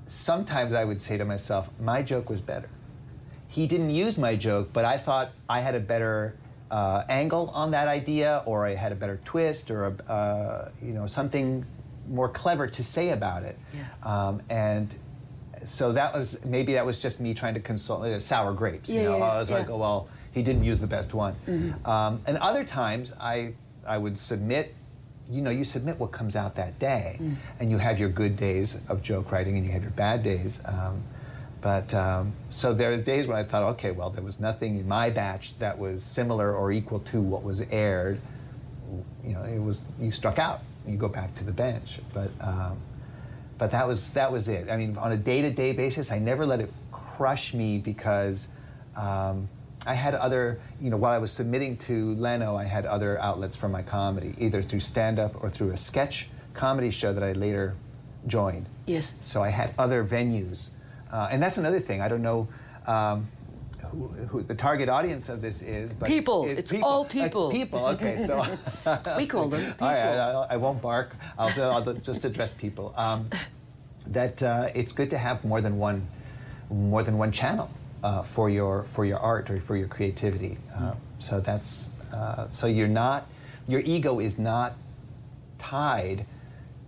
[0.08, 2.70] sometimes I would say to myself, my joke was better.
[3.50, 6.36] He didn't use my joke, but I thought I had a better
[6.72, 10.94] uh, angle on that idea, or I had a better twist, or a, uh, you
[10.94, 11.66] know something
[12.08, 13.58] more clever to say about it.
[14.04, 14.94] Um, and
[15.66, 18.90] so that was maybe that was just me trying to console uh, sour grapes.
[18.90, 19.58] Yeah, you know, yeah, I was yeah.
[19.58, 21.36] like, oh well, he didn't use the best one.
[21.48, 21.88] Mhm.
[21.88, 23.54] Um, and other times, I
[23.88, 24.76] I would submit.
[25.32, 27.36] You know, you submit what comes out that day, Mm.
[27.60, 30.62] and you have your good days of joke writing, and you have your bad days.
[30.66, 31.04] Um,
[31.62, 34.88] but um, so there are days when I thought, okay, well, there was nothing in
[34.88, 38.20] my batch that was similar or equal to what was aired.
[39.26, 40.62] You know, it was you struck out.
[40.88, 42.32] You go back to the bench, but.
[42.42, 42.80] Um,
[43.60, 44.72] but that was that was it.
[44.72, 48.48] I mean, on a day-to-day basis, I never let it crush me because
[48.96, 49.50] um,
[49.86, 53.58] I had other, you know, while I was submitting to Leno, I had other outlets
[53.58, 57.76] for my comedy, either through stand-up or through a sketch comedy show that I later
[58.28, 58.66] joined.
[58.86, 59.16] Yes.
[59.20, 60.70] So I had other venues,
[61.12, 62.02] uh, and that's another thing.
[62.02, 62.48] I don't know.
[62.88, 63.28] Um,
[63.92, 66.46] who, who the target audience of this is, but People.
[66.48, 67.48] It's all people.
[67.48, 67.86] Uh, people.
[67.88, 68.46] Okay, so
[69.18, 69.98] We call them All right.
[69.98, 71.16] I, I won't bark.
[71.38, 72.94] I'll, I'll just address people.
[72.98, 73.30] Um,
[74.08, 76.08] that uh, it's good to have more than one,
[76.70, 77.70] more than one channel
[78.04, 80.58] uh, for your for your art or for your creativity.
[80.76, 83.28] Uh, so that's uh, so you're not
[83.68, 84.74] your ego is not
[85.58, 86.26] tied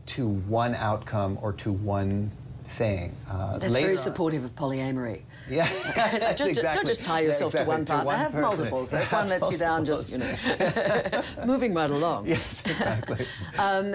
[0.08, 2.32] to one outcome or to one
[2.72, 3.16] thing.
[3.30, 5.22] Uh, That's later very supportive of polyamory.
[5.50, 5.68] Yeah,
[6.34, 8.06] just, don't just tie yourself exactly, to one to partner.
[8.06, 8.42] one have person.
[8.42, 8.94] multiples.
[8.94, 12.28] If one lets you down, just you know, moving right along.
[12.28, 13.26] Yes, exactly.
[13.58, 13.94] Um,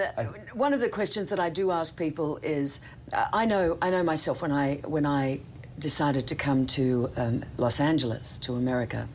[0.53, 4.03] one of the questions that I do ask people is, uh, I know, I know
[4.03, 5.39] myself when I when I
[5.79, 9.07] decided to come to um, Los Angeles to America.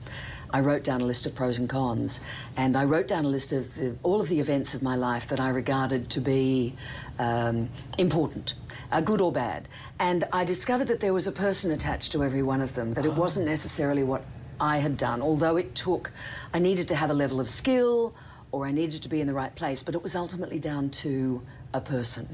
[0.52, 2.20] I wrote down a list of pros and cons,
[2.56, 5.28] and I wrote down a list of the, all of the events of my life
[5.28, 6.74] that I regarded to be
[7.18, 8.54] um, important,
[8.92, 9.68] uh, good or bad.
[9.98, 13.04] And I discovered that there was a person attached to every one of them, that
[13.06, 14.22] it wasn't necessarily what
[14.60, 16.12] I had done, although it took,
[16.54, 18.14] I needed to have a level of skill
[18.52, 21.40] or I needed to be in the right place, but it was ultimately down to
[21.72, 22.28] a person.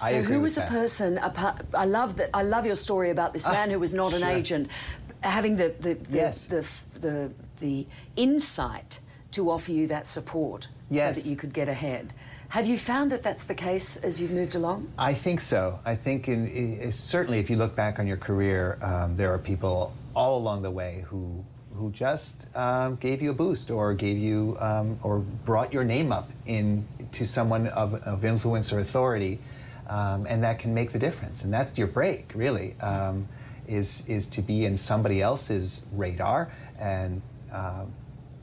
[0.00, 0.70] I So who was the that.
[0.70, 1.18] person?
[1.18, 2.30] apart- I love that.
[2.34, 4.68] I love your story about this Ah, man who was not an agent,
[5.20, 6.46] having the the the, Yes.
[6.46, 6.66] the,
[7.00, 9.00] the the insight
[9.32, 11.16] to offer you that support Yes.
[11.16, 12.12] so that you could get ahead.
[12.54, 14.92] Have you found that that's the case as you've moved along?
[14.96, 15.80] I think so.
[15.84, 19.40] I think in, i certainly if you look back on your career, um, there are
[19.40, 24.16] people all along the way who who just um, gave you a boost or gave
[24.16, 29.40] you um, or brought your name up in to someone of, of influence or authority,
[29.88, 31.42] um, and that can make the difference.
[31.42, 33.26] And that's your break, really, um,
[33.66, 37.20] is is to be in somebody else's radar and.
[37.50, 37.92] Um,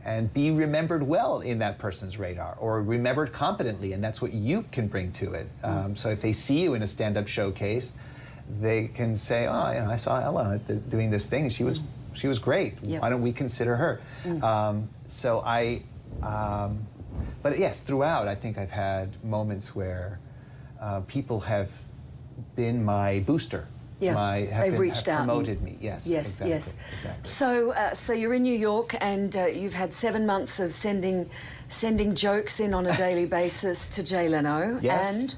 [0.06, 4.64] and be remembered well in that person's radar or remembered competently and that's what you
[4.72, 5.48] can bring to it.
[5.64, 7.96] Um, so if they see you in a stand-up showcase
[8.60, 10.60] they can say oh you know, i saw ella
[10.90, 11.80] doing this thing she was
[12.14, 12.74] she was great.
[12.84, 13.02] Yep.
[13.02, 14.02] why don't we consider her?
[14.44, 15.84] Um, so i
[16.22, 16.86] um,
[17.44, 20.20] but yes throughout i think i've had moments where
[20.82, 21.70] uh, people have
[22.56, 23.68] been my booster
[24.02, 26.76] Yeah, my have, they've been- reached have out and- promoted me yes Yes, exactly, yes.
[26.98, 27.24] exactly.
[27.24, 31.30] So, uh, so you're in New York, and uh, you've had seven months of sending
[31.68, 35.22] sending jokes in on a daily basis to Jay Leno, Yes.
[35.22, 35.36] and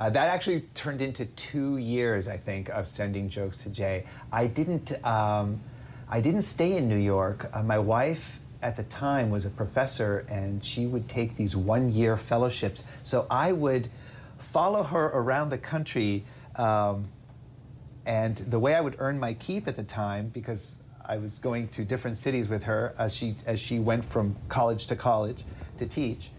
[0.00, 4.04] Uh, that actually turned into two years, I think, of sending jokes to Jay.
[4.32, 4.92] I didn't.
[5.04, 5.60] Um,
[6.08, 7.38] I didn't stay in New York.
[7.52, 12.16] Uh, my wife at the time was a professor, and she would take these one-year
[12.16, 12.84] fellowships.
[13.02, 13.88] So I would
[14.38, 16.24] follow her around the country.
[16.56, 17.02] Um,
[18.06, 21.68] and the way I would earn my keep at the time, because I was going
[21.68, 25.44] to different cities with her as she as she went from college to college
[25.78, 26.30] to teach,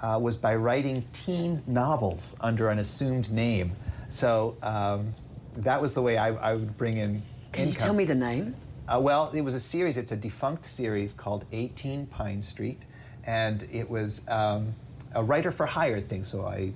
[0.00, 3.72] uh, was by writing teen novels under an assumed name.
[4.08, 5.14] So um,
[5.54, 8.54] that was the way I, I would bring in can you tell me the name?
[8.88, 9.96] Uh, well, it was a series.
[9.96, 12.80] It's a defunct series called 18 Pine Street,
[13.24, 14.74] and it was um,
[15.14, 16.24] a writer for hire thing.
[16.24, 16.72] So I,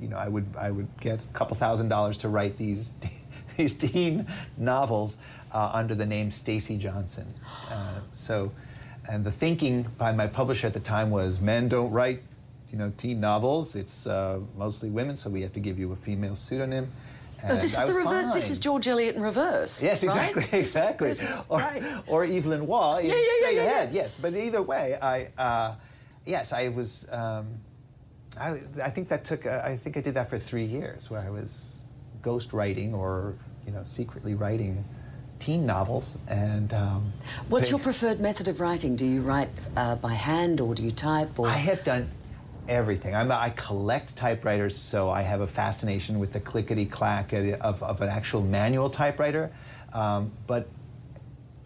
[0.00, 2.94] you know, I would I would get a couple thousand dollars to write these
[3.58, 5.18] these teen novels
[5.52, 7.26] uh, under the name Stacy Johnson.
[7.70, 8.50] Uh, so,
[9.10, 12.22] and the thinking by my publisher at the time was men don't write,
[12.70, 13.76] you know, teen novels.
[13.76, 16.90] It's uh, mostly women, so we have to give you a female pseudonym.
[17.44, 18.34] Oh, this is I the reverse.
[18.34, 19.82] This is George Eliot in reverse.
[19.82, 20.30] Yes, right?
[20.30, 21.08] exactly, exactly.
[21.08, 21.82] This is- or, right.
[22.06, 23.70] or Evelyn Waugh in Yeah, yeah, Straight yeah, yeah.
[23.70, 23.92] Ahead.
[23.92, 25.74] Yes, but either way, I uh,
[26.26, 27.08] yes, I was.
[27.12, 27.46] Um,
[28.40, 28.50] I,
[28.82, 29.46] I think that took.
[29.46, 31.82] Uh, I think I did that for three years, where I was
[32.22, 33.36] ghost writing or
[33.68, 34.82] you know secretly writing
[35.38, 36.72] teen novels and.
[36.72, 37.12] Um,
[37.48, 38.96] What's your preferred method of writing?
[38.96, 41.38] Do you write uh, by hand or do you type?
[41.38, 42.08] Or I have done
[42.66, 43.14] everything.
[43.14, 48.00] I'm, I collect typewriters, so I have a fascination with the clickety clack of, of
[48.00, 49.52] an actual manual typewriter.
[49.92, 50.66] Um, but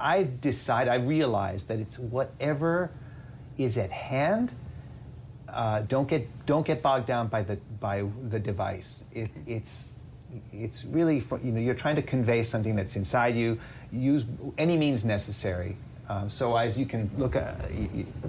[0.01, 2.91] I decide, I realize that it's whatever
[3.59, 4.53] is at hand.
[5.49, 9.05] Uh, don't get don't get bogged down by the by the device.
[9.13, 9.95] It, it's
[10.53, 13.59] it's really for, you know you're trying to convey something that's inside you.
[13.91, 14.27] Use
[14.59, 15.77] any means necessary.
[16.09, 17.57] Um, so as you can look at,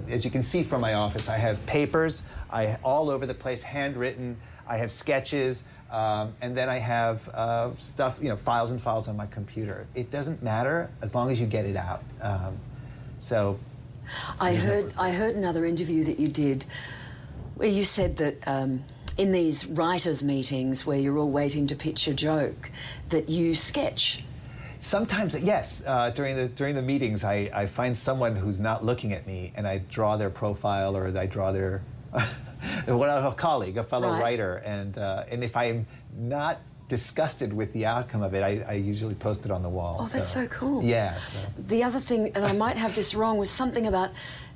[0.08, 3.62] as you can see from my office, I have papers I, all over the place,
[3.62, 4.36] handwritten.
[4.66, 9.08] I have sketches, um, and then I have uh, stuff, you know, files and files
[9.08, 9.86] on my computer.
[9.94, 12.02] It doesn't matter as long as you get it out.
[12.22, 12.56] Um,
[13.18, 13.58] so,
[14.40, 16.64] I heard I heard another interview that you did
[17.56, 18.84] where you said that um,
[19.16, 22.70] in these writers' meetings where you're all waiting to pitch a joke,
[23.10, 24.24] that you sketch.
[24.80, 25.82] Sometimes, yes.
[25.86, 29.52] Uh, during the during the meetings, I, I find someone who's not looking at me,
[29.56, 31.80] and I draw their profile or I draw their
[32.86, 34.20] one a colleague, a fellow Right.
[34.20, 35.86] writer, and uh, and if I'm
[36.16, 39.96] not disgusted with the outcome of it, I, I usually post it on the wall.
[40.00, 40.82] Oh, that's so cool.
[40.82, 41.18] Yeah.
[41.18, 41.48] So.
[41.66, 44.10] The other thing, and I might have this wrong, was something about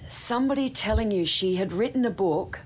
[0.08, 2.60] somebody telling you she had written a book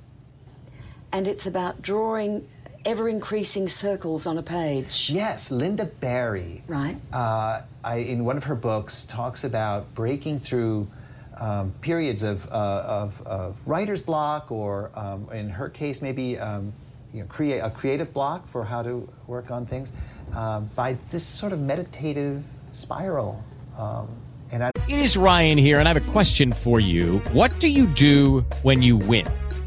[1.12, 2.46] and it's about drawing
[2.84, 5.10] ever increasing circles on a page.
[5.10, 6.62] Yes, Lynda Barry.
[6.66, 6.96] Right.
[7.12, 10.88] Uh, I, in one of her books, talks about breaking through
[11.38, 16.72] um, periods of, uh, of, of writer's block, or um, in her case, maybe um,
[17.14, 19.92] you know, create a creative block for how to work on things
[20.34, 22.42] um, by this sort of meditative
[22.72, 23.42] spiral.
[23.78, 24.08] Um,
[24.50, 27.18] and I, It is Ryan here, and I have a question for you.
[27.32, 29.26] What do you do when you win?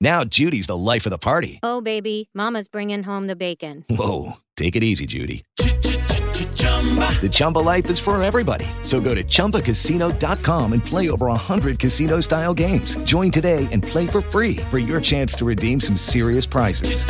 [0.00, 1.60] Now Judy's the life of the party.
[1.62, 3.84] Oh, baby, Mama's bringing home the bacon.
[3.88, 5.44] Whoa, take it easy, Judy.
[5.58, 8.66] The Chumba life is for everybody.
[8.82, 12.96] So go to ChumbaCasino.com and play over 100 casino-style games.
[13.04, 17.04] Join today and play for free for your chance to redeem some serious prizes.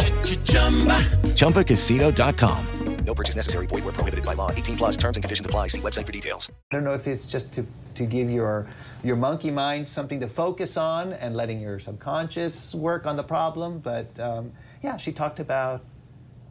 [1.35, 2.82] ChumbaCasino.com.
[3.05, 3.67] No purchase necessary.
[3.67, 4.51] Void were prohibited by law.
[4.51, 5.67] 18 plus terms and conditions apply.
[5.69, 6.51] See website for details.
[6.71, 8.67] I don't know if it's just to, to give your
[9.03, 13.81] your monkey mind something to focus on and letting your subconscious work on the problem,
[13.81, 15.83] but um, yeah, she talked about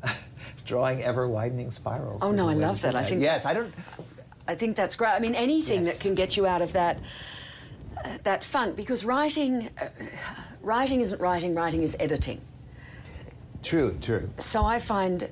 [0.65, 2.21] drawing ever widening spirals.
[2.21, 2.95] Oh no, I love that.
[2.95, 3.73] I think yes, I don't.
[4.47, 5.11] I think that's great.
[5.11, 5.97] I mean, anything Yes.
[5.97, 6.99] that can get you out of that
[8.03, 9.87] uh, that funk, because writing, uh,
[10.61, 11.55] writing isn't writing.
[11.55, 12.41] Writing is editing.
[13.63, 14.27] True, true.
[14.39, 15.29] So I find,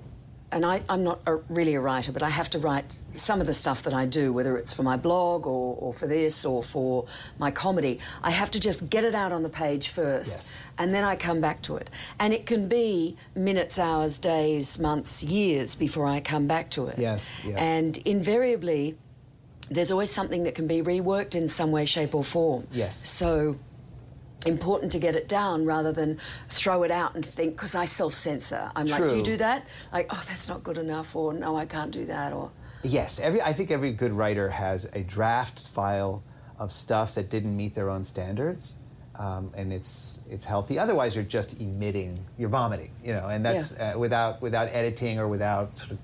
[0.51, 3.47] and I, I'm not a, really a writer, but I have to write some of
[3.47, 6.63] the stuff that I do, whether it's for my blog or, or for this or
[6.63, 7.05] for
[7.37, 7.99] my comedy.
[8.23, 11.41] I have to just get it out on the page first, and then I come
[11.41, 11.89] back to it.
[12.19, 16.97] And it can be minutes, hours, days, months, years before I come back to it.
[16.97, 17.57] Yes, yes.
[17.59, 18.97] And invariably,
[19.69, 22.67] there's always something that can be reworked in some way, shape, or form.
[22.71, 22.95] Yes.
[23.09, 23.55] So
[24.45, 26.17] important to get it down rather than
[26.47, 28.71] throw it out and think because I self-censor.
[28.75, 29.65] I'm like, do you do that?
[29.91, 32.51] Like, oh, that's not good enough, or no, I can't do that, or
[32.83, 36.23] Yes, every I think every good writer has a draft file
[36.57, 38.75] of stuff that didn't meet their own standards,
[39.15, 40.79] um, and it's it's healthy.
[40.79, 45.27] Otherwise, you're just emitting, you're vomiting, you know, and that's uh, without without editing or
[45.27, 45.97] without sort of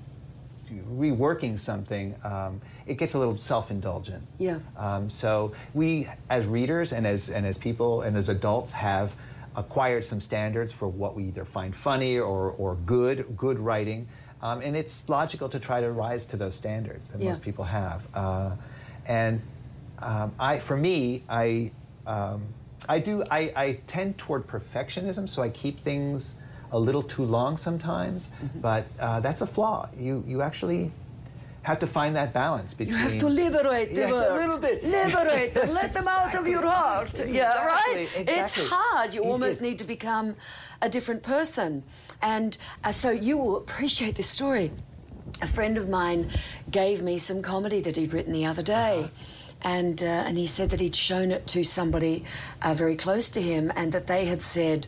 [0.70, 2.16] reworking something.
[2.24, 4.24] Um, it gets a little self-indulgent.
[4.38, 4.60] yeah.
[4.78, 9.16] Um, so we, as readers and as and as people and as adults, have
[9.56, 14.08] acquired some standards for what we either find funny or, or good good writing,
[14.42, 17.30] um, and it's logical to try to rise to those standards that Yeah.
[17.30, 18.08] most people have.
[18.14, 18.52] Uh,
[19.08, 19.42] and
[20.00, 21.72] um, I, for me, I
[22.06, 22.44] um,
[22.90, 26.38] I do I, I tend toward perfectionism, so I keep things
[26.76, 28.20] a little too long sometimes.
[28.28, 28.60] Mm-hmm.
[28.60, 29.90] But uh, that's a flaw.
[29.98, 30.92] You you actually
[31.70, 32.96] have to find that balance between.
[32.96, 34.84] You have to liberate the Yeah, a little bit.
[34.84, 35.70] Liberate them.
[35.74, 37.14] Let them out of your heart.
[37.28, 38.08] Yeah, right?
[38.16, 39.14] Exactly, It's hard.
[39.16, 39.62] You It almost is.
[39.68, 40.36] need to become
[40.84, 41.82] a different person.
[42.22, 44.72] And uh, so you will appreciate this story.
[45.42, 46.30] A friend of mine
[46.70, 49.00] gave me some comedy that he'd written the other day.
[49.00, 49.70] Uh-huh.
[49.78, 52.26] And, uh, and he said that he'd shown it to somebody
[52.62, 54.86] uh, very close to him and that they had said,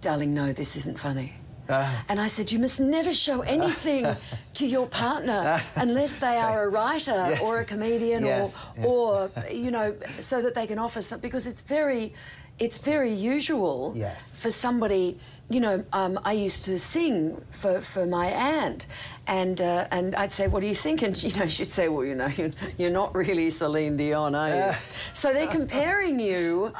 [0.00, 1.32] Darling, no, this isn't funny.
[1.68, 2.04] Ah.
[2.08, 4.06] And I said, You must never show anything
[4.54, 7.40] to your partner unless they are a writer Yes.
[7.42, 9.42] or a comedian Yes, or, yeah.
[9.42, 11.26] or, you know, so that they can offer something.
[11.28, 12.14] Because it's very,
[12.58, 14.40] it's very usual Yes.
[14.40, 15.18] for somebody,
[15.50, 18.86] you know, um, I used to sing for, for my aunt.
[19.26, 21.02] And, uh, and I'd say, what do you think?
[21.02, 24.48] And you know, she'd say, well, you know, you're, you're not really Celine Dion, are
[24.48, 24.76] you?
[25.12, 26.72] so they're comparing you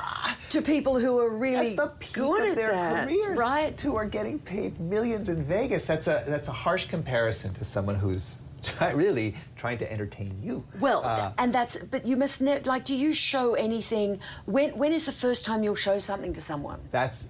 [0.50, 3.78] to people who are really at the peak good of at their that, careers, right?
[3.80, 5.84] Who are getting paid millions in Vegas.
[5.84, 10.64] That's a that's a harsh comparison to someone who's try, really trying to entertain you.
[10.80, 14.20] Well, Uh, and that's, but you must, ne- like, do you show anything?
[14.46, 16.80] When, when is the first time you'll show something to someone?
[16.90, 17.28] that's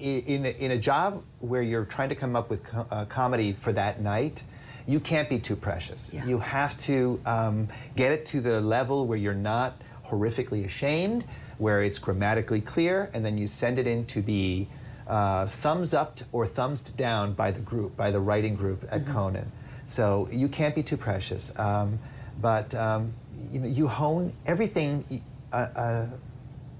[0.00, 3.52] in a, in a job where you're trying to come up with co- uh, comedy
[3.52, 4.42] for that night.
[4.86, 6.12] You can't be too precious.
[6.12, 11.24] You have to um, get it to the level where you're not horrifically ashamed,
[11.58, 14.66] where it's grammatically clear, and then you send it in to be
[15.06, 19.52] uh, thumbs up or thumbs down by the group, by the writing group at Conan.
[19.86, 21.56] So you can't be too precious.
[21.58, 21.98] Um,
[22.40, 23.12] but um,
[23.50, 25.22] you know, you hone everything.
[25.52, 26.06] Uh, uh,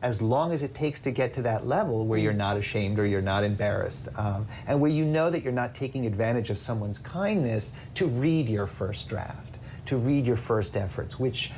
[0.02, 3.06] as long as it takes to get to that level where you're not ashamed or
[3.06, 6.98] you're not embarrassed, um, and where you know that you're not taking advantage of someone's
[6.98, 9.54] kindness to read your first draft,
[9.86, 11.52] to read your first efforts, which,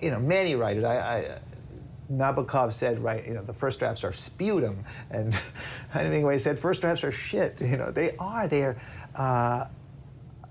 [0.00, 1.38] you know, many writers, I, I
[2.10, 5.34] Nabokov said, right, you know, the first drafts are sputum, and
[5.90, 7.60] Hemingway said first drafts are shit.
[7.60, 8.48] You know, they are.
[8.48, 8.76] They are.
[9.14, 9.66] Uh,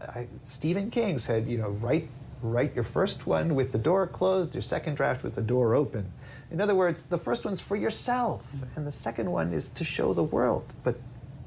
[0.01, 2.09] I, Stephen King said, you know, write
[2.41, 6.11] write your first one with the door closed, your second draft with the door open.
[6.51, 10.13] In other words, the first one's for yourself, and the second one is to show
[10.13, 10.63] the world.
[10.83, 10.95] But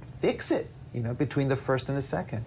[0.03, 2.45] fix it, you know, between the first and the second.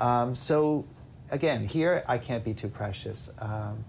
[0.00, 0.84] Um, so,
[1.30, 3.30] again, here I can't be too precious.
[3.38, 3.84] Um,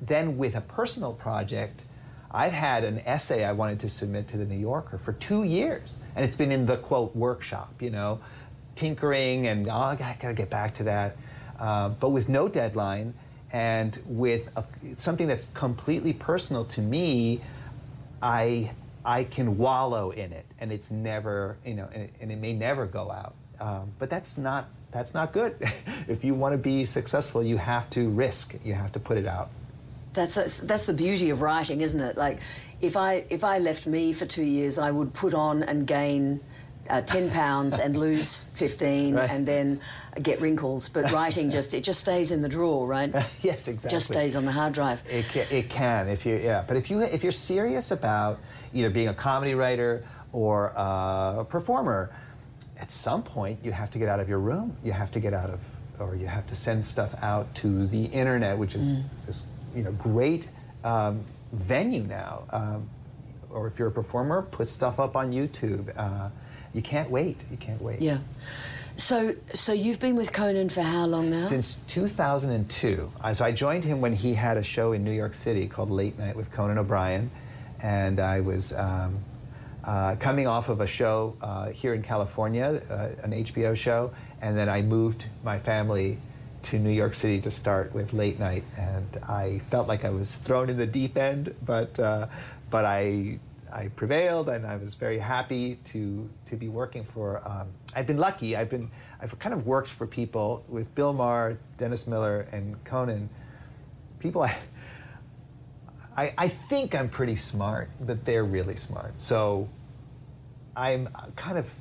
[0.00, 1.82] then with a personal project,
[2.30, 5.96] I've had an essay I wanted to submit to the New Yorker for two years,
[6.14, 8.20] and it's been in the quote workshop, you know,
[8.76, 11.16] tinkering and oh, I gotta get back to that,
[11.58, 13.14] uh, but with no deadline
[13.52, 14.64] and with a,
[14.96, 17.40] something that's completely personal to me,
[18.22, 18.70] I
[19.04, 22.52] I can wallow in it, and it's never, you know, and it, and it may
[22.52, 23.34] never go out.
[23.60, 25.56] Um, but that's not that's not good.
[26.08, 28.56] if you want to be successful, you have to risk.
[28.64, 29.50] You have to put it out.
[30.12, 32.16] That's that's the beauty of writing, isn't it?
[32.16, 32.40] Like,
[32.80, 36.40] if I if I left me for two years, I would put on and gain.
[36.88, 39.30] Uh, 10 pounds and lose 15 Right.
[39.30, 39.80] and then
[40.22, 43.12] get wrinkles but writing just it just stays in the drawer right
[43.42, 46.64] yes exactly just stays on the hard drive It can, it can if you yeah.
[46.66, 48.38] But if you if you're serious about
[48.72, 52.10] either being a comedy writer or uh, a performer,
[52.78, 54.76] at some point you have to get out of your room.
[54.84, 55.60] You have to get out of
[55.98, 59.02] or you have to send stuff out to the internet, which is Mm.
[59.26, 60.48] this you know great
[60.84, 62.44] um, venue now.
[62.50, 62.88] Um,
[63.50, 65.90] or if you're a performer, put stuff up on YouTube.
[65.96, 66.28] Uh,
[66.76, 67.38] you can't wait.
[67.50, 68.00] You can't wait.
[68.00, 68.18] yeah
[68.96, 73.12] so so you've been with conan for how long now Since 2002.
[73.22, 75.90] Uh, So I joined him when he had a show in New York City called
[75.90, 77.30] Late Night with Conan O'Brien.
[77.82, 79.18] And I was um,
[79.84, 84.12] uh, coming off of a show uh, here in California, uh, an HBO show.
[84.40, 86.18] And then I moved my family
[86.62, 88.64] to New York City to start with Late Night.
[88.78, 92.28] And I felt like I was thrown in the deep end, but, uh,
[92.70, 93.38] but I,
[93.72, 97.42] I prevailed and I was very happy to, to be working for.
[97.46, 98.56] Um, I've been lucky.
[98.56, 98.90] I've been
[99.20, 103.28] I've kind of worked for people with Bill Maher, Dennis Miller, and Conan.
[104.18, 104.56] People I,
[106.16, 109.18] I I think I'm pretty smart, but they're really smart.
[109.18, 109.68] So
[110.76, 111.72] I'm kind of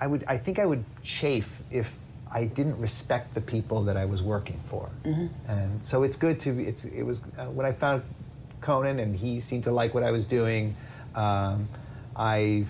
[0.00, 1.96] I would I think I would chafe if
[2.32, 4.88] I didn't respect the people that I was working for.
[5.48, 8.02] And so it's good to it's, it was, uh, when I found
[8.60, 10.76] Conan and he seemed to like what I was doing,
[11.14, 11.68] um,
[12.16, 12.64] I,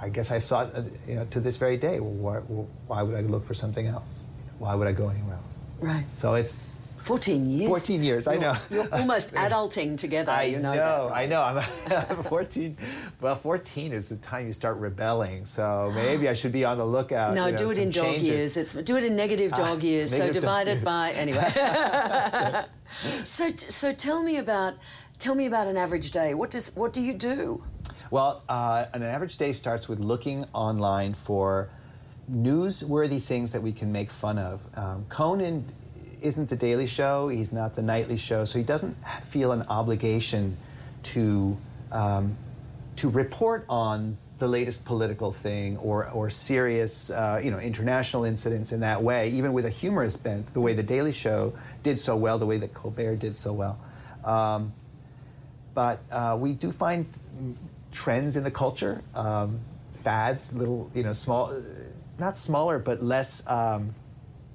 [0.00, 3.14] I guess I thought, uh, you know, to this very day, well, why, why would
[3.16, 4.24] I look for something else?
[4.58, 5.58] Why would I go anywhere else?
[5.80, 8.56] right So it's 14 years 14 years, I You're- know.
[8.70, 11.42] you're almost adulting together I you know, know, that, I know.
[11.42, 12.76] I'm, I'm 14.
[13.20, 15.44] Well, 14 is the time you start rebelling.
[15.44, 17.34] So maybe I should be on the lookout.
[17.34, 18.28] no, you know, do it in dog changes.
[18.28, 18.56] years.
[18.56, 20.10] It's do it in negative Ah, dog years.
[20.12, 21.52] So negative dog divide it by anyway.
[23.24, 24.74] so so tell me about
[25.22, 26.34] tell me about an average day.
[26.34, 27.62] What does what do you do?
[28.10, 31.70] Well, uh, an average day starts with looking online for
[32.30, 34.60] newsworthy things that we can make fun of.
[34.74, 35.64] Um, Conan
[36.20, 37.28] isn't the Daily Show.
[37.28, 40.56] He's not the nightly show, so he doesn't feel an obligation
[41.04, 41.56] to
[41.92, 42.36] um,
[42.96, 48.72] to report on the latest political thing or or serious uh, you know international incidents
[48.72, 49.30] in that way.
[49.30, 51.54] Even with a humorous bent, the way the Daily Show
[51.84, 53.78] did so well, the way that Colbert did so well.
[54.24, 54.72] Um,
[55.74, 57.06] but uh, we do find
[57.90, 59.60] trends in the culture, um,
[59.92, 61.52] fads, little, you know, small,
[62.18, 63.94] not smaller, but less um,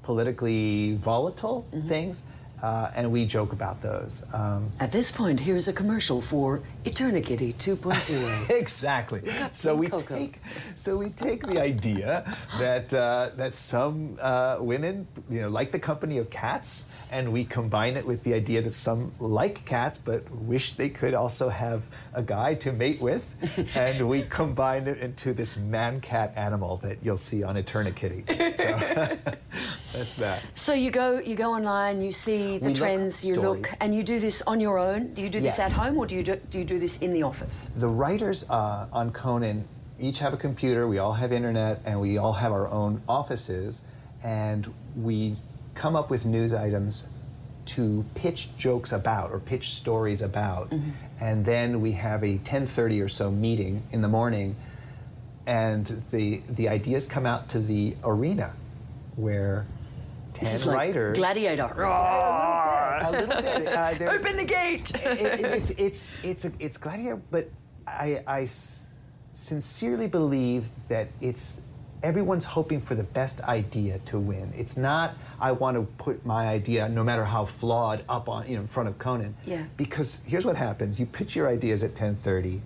[0.03, 2.23] politically volatile things,
[2.63, 4.23] uh, and we joke about those.
[4.33, 8.49] Um, At this point, here is a commercial for Eternity 2.0.
[8.59, 9.21] exactly.
[9.51, 10.39] So we take,
[10.75, 12.23] so we take the idea
[12.59, 17.43] that uh, that some uh, women, you know, like the company of cats, and we
[17.43, 21.83] combine it with the idea that some like cats but wish they could also have
[22.13, 23.25] a guy to mate with,
[23.75, 28.23] and we combine it into this man-cat animal that you'll see on Eternity.
[28.27, 29.17] So,
[29.93, 30.43] That's that.
[30.55, 34.03] So you go you go online, you see the We trends, you look, and you
[34.03, 35.13] do this on your own.
[35.13, 35.71] Do you do this Yes.
[35.71, 37.69] at home, or do you do, do you do this in the office?
[37.75, 39.67] The writers uh, on Conan
[39.99, 43.81] each have a computer, we all have internet, and we all have our own offices,
[44.23, 45.35] and we
[45.73, 47.09] come up with news items
[47.65, 50.71] to pitch jokes about or pitch stories about.
[51.19, 54.55] And then we have a 10:30 or so meeting in the morning,
[55.45, 58.53] and the the ideas come out to the arena
[59.15, 59.65] where
[60.37, 61.63] 10 This is like writers Gladiator.
[61.63, 63.67] a little bit.
[63.67, 64.93] Uh, Open the gate.
[64.95, 67.49] it- it- it's it's it's a, it's gladiator, but
[67.87, 68.89] I, I s-
[69.31, 71.61] sincerely believe that it's
[72.03, 74.51] everyone's hoping for the best idea to win.
[74.55, 78.55] It's not I want to put my idea, no matter how flawed, up on you
[78.55, 79.35] know in front of Conan.
[79.45, 79.63] Yeah.
[79.77, 82.59] Because here's what happens: you pitch your ideas at 10:30.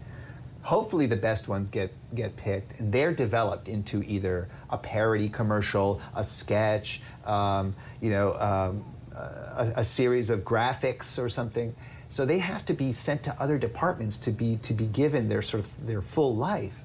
[0.63, 6.01] Hopefully, the best ones get get picked, and they're developed into either a parody commercial,
[6.15, 8.83] a sketch, um, you know, um,
[9.15, 11.75] a, a series of graphics or something.
[12.09, 15.41] So they have to be sent to other departments to be to be given their
[15.41, 16.77] sort of their full life,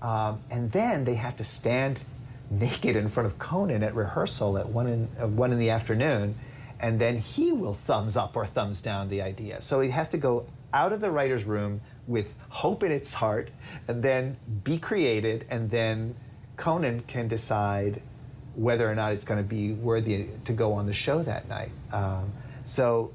[0.00, 2.02] um, and then they have to stand
[2.50, 6.34] naked in front of Conan at rehearsal at one in uh, one in the afternoon,
[6.80, 9.60] and then he will thumbs up or thumbs down the idea.
[9.60, 13.50] So he has to go out of the writer's room with hope in its heart,
[13.86, 16.14] and then be created, and then
[16.60, 18.02] Conan can decide
[18.54, 21.70] whether or not it's going to be worthy to go on the show that night.
[21.92, 22.30] Um,
[22.64, 23.12] so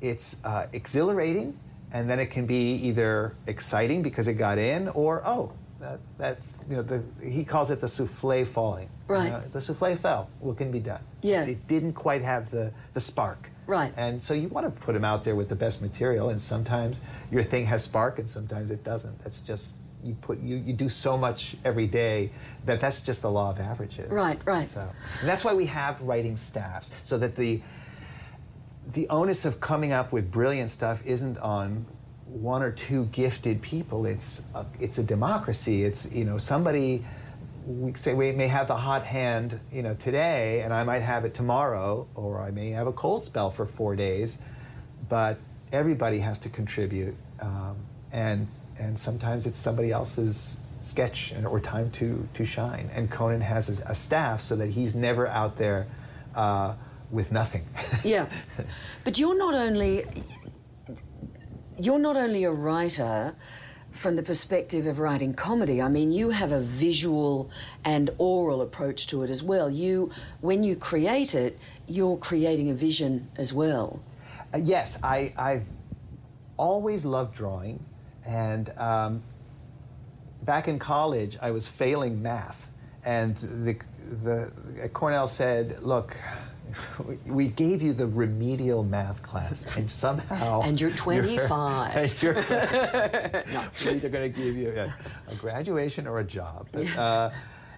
[0.00, 1.56] it's uh, exhilarating,
[1.92, 6.38] and then it can be either exciting because it got in, or oh, that, that
[6.68, 8.88] you know, the, he calls it the souffle falling.
[9.08, 9.30] You Right.
[9.30, 10.28] know, the souffle fell.
[10.40, 11.02] What can be done?
[11.22, 11.44] Yeah.
[11.44, 13.48] It didn't quite have the, the spark.
[13.68, 13.92] Right.
[13.96, 17.00] And so you want to put them out there with the best material, and sometimes
[17.30, 19.20] your thing has spark, and sometimes it doesn't.
[19.20, 22.30] That's just you put you, you do so much every day
[22.64, 24.10] that that's just the law of averages.
[24.10, 24.66] Right, right.
[24.66, 24.88] So
[25.20, 27.62] and that's why we have writing staffs so that the
[28.92, 31.84] the onus of coming up with brilliant stuff isn't on
[32.26, 34.06] one or two gifted people.
[34.06, 35.84] It's a, it's a democracy.
[35.84, 37.04] It's you know somebody
[37.66, 41.24] we say we may have the hot hand you know today, and I might have
[41.24, 44.38] it tomorrow, or I may have a cold spell for four days,
[45.08, 45.38] but
[45.72, 47.76] everybody has to contribute, um,
[48.12, 48.46] and
[48.78, 52.90] and sometimes it's somebody else's sketch and, or time to to shine.
[52.94, 55.86] And Conan has a, a staff so that he's never out there
[56.34, 56.74] uh,
[57.10, 57.64] with nothing.
[58.04, 58.28] yeah.
[59.04, 60.04] But you're not only
[61.80, 63.34] you're not only a writer
[63.90, 65.80] from the perspective of writing comedy.
[65.80, 67.50] I mean, you have a visual
[67.84, 69.70] and oral approach to it as well.
[69.70, 70.10] You
[70.40, 74.00] when you create it, you're creating a vision as well.
[74.54, 75.66] Uh, yes, I, I've
[76.56, 77.84] always loved drawing,
[78.28, 79.22] and um,
[80.42, 82.68] back in college, I was failing math,
[83.04, 86.14] and the, the Cornell said, "Look,
[87.26, 91.96] we gave you the remedial math class, and somehow And you're 25.
[91.96, 93.82] and you're 25.
[93.86, 94.94] We're either going to give you a,
[95.32, 97.30] a graduation or a job." But, uh,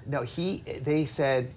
[0.07, 0.65] no, he.
[0.83, 1.53] They said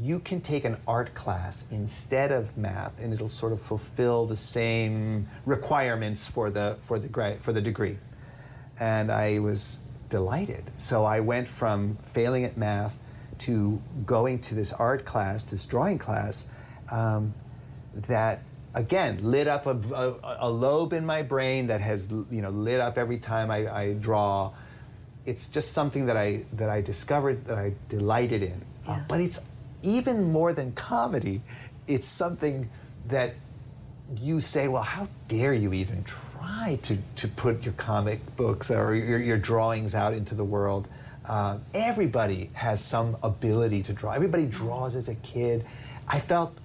[0.00, 4.36] you can take an art class instead of math and it'll sort of fulfill the
[4.36, 7.98] same requirements for the for the for the degree.
[8.80, 10.70] And i was delighted.
[10.76, 12.98] So i went from failing at math
[13.40, 16.46] to going to this art class this drawing class
[16.90, 17.34] um,
[17.94, 18.42] that
[18.74, 22.80] again lit up a, a, a lobe in my brain that has you know lit
[22.80, 24.52] up every time I, I draw.
[25.24, 28.64] It's just something that I that I discovered that I delighted in.
[28.86, 29.40] Uh, but it's
[29.82, 31.42] even more than comedy.
[31.86, 32.68] It's something
[33.08, 33.34] that
[34.16, 38.94] you say, well, how dare you even try to, to put your comic books or
[38.94, 40.88] your, your drawings out into the world?
[41.24, 44.12] Uh, everybody has some ability to draw.
[44.12, 45.64] Everybody draws as a kid.
[46.08, 46.56] I felt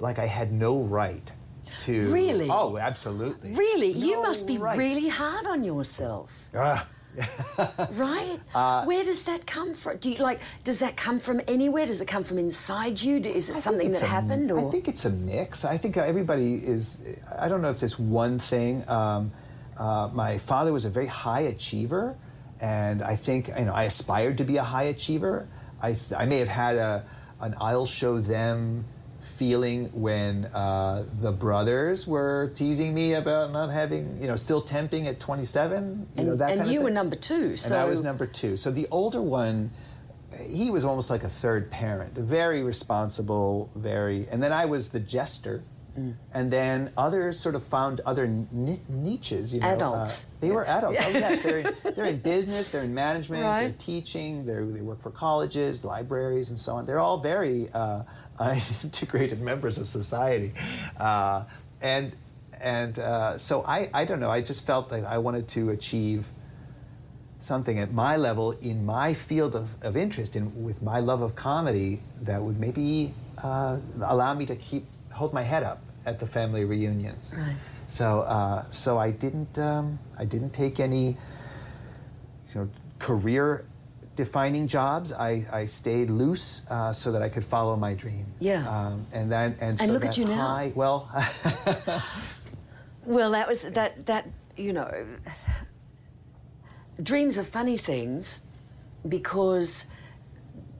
[0.00, 1.32] like I had no right
[1.80, 2.12] to.
[2.12, 2.48] Really?
[2.50, 3.52] Oh, absolutely.
[3.52, 3.90] Really?
[3.90, 4.78] you must be right.
[4.78, 6.32] really hard on yourself.
[6.54, 6.86] Ah.
[7.92, 8.38] right?
[8.54, 9.96] Uh, Where does that come from?
[9.98, 10.40] Do you like?
[10.64, 11.86] Does that come from anywhere?
[11.86, 13.16] Does it come from inside you?
[13.16, 14.50] Is it I something that happened?
[14.50, 15.64] Or I think it's a mix.
[15.64, 17.02] I think everybody is.
[17.38, 18.88] I don't know if there's one thing.
[18.88, 19.32] Um,
[19.76, 22.16] uh, my father was a very high achiever,
[22.60, 25.48] and I think you know I aspired to be a high achiever.
[25.82, 27.04] I, I may have had a
[27.40, 28.84] an I'll show them
[29.36, 35.06] feeling when uh, the brothers were teasing me about not having, you know, still temping
[35.06, 35.82] at 27.
[35.82, 37.56] You and, know, that and kind of you were number two.
[37.56, 38.56] So And I was number two.
[38.56, 39.70] So the older one,
[40.48, 44.26] he was almost like a third parent, very responsible, very.
[44.30, 45.62] And then I was the jester.
[45.98, 46.14] Mm.
[46.34, 49.54] And then others sort of found other ni- niches.
[49.54, 50.24] You know, Adults.
[50.24, 50.98] Uh, they were adults.
[51.02, 55.02] Oh yes, they're in, they're in business, they're in management, they're teaching, they're, they work
[55.02, 56.84] for colleges, libraries, and so on.
[56.84, 58.02] They're all very uh,
[58.40, 60.52] unintegrated members of society.
[60.98, 61.44] Uh,
[61.80, 62.12] and
[62.60, 66.26] and uh, so I, I don't know, I just felt that I wanted to achieve
[67.38, 71.36] something at my level in my field of, of interest in with my love of
[71.36, 73.12] comedy that would maybe
[73.42, 77.34] uh, allow me to keep hold my head up at the family reunions.
[77.36, 77.56] Right.
[77.86, 82.68] So uh, so I didn't um, I didn't take any you know
[82.98, 83.66] career
[84.16, 85.12] defining jobs.
[85.12, 88.26] I, I stayed loose uh, so that I could follow my dream.
[88.40, 88.66] Yeah.
[88.68, 90.34] Um, and then and, And so look at you now.
[90.46, 91.08] high- well,
[93.04, 94.90] Well, that was that that you know.
[97.02, 98.42] Dreams are funny things
[99.06, 99.86] because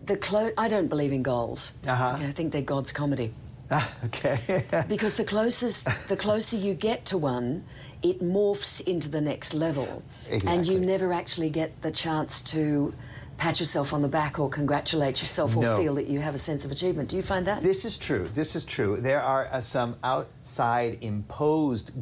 [0.07, 1.74] the clo- I don't believe in goals.
[1.87, 2.16] Uh-huh.
[2.18, 3.32] I think they're God's comedy.
[3.70, 4.64] Ah, okay.
[4.89, 7.64] because the closest, the closer you get to one,
[8.03, 10.03] it morphs into the next level,
[10.49, 12.93] and you never actually get the chance to
[13.39, 15.76] pat yourself on the back or congratulate yourself or No.
[15.76, 17.09] feel that you have a sense of achievement.
[17.09, 17.61] Do you find that?
[17.62, 18.28] This is true.
[18.34, 18.97] This is true.
[18.97, 21.93] There are uh, some outside imposed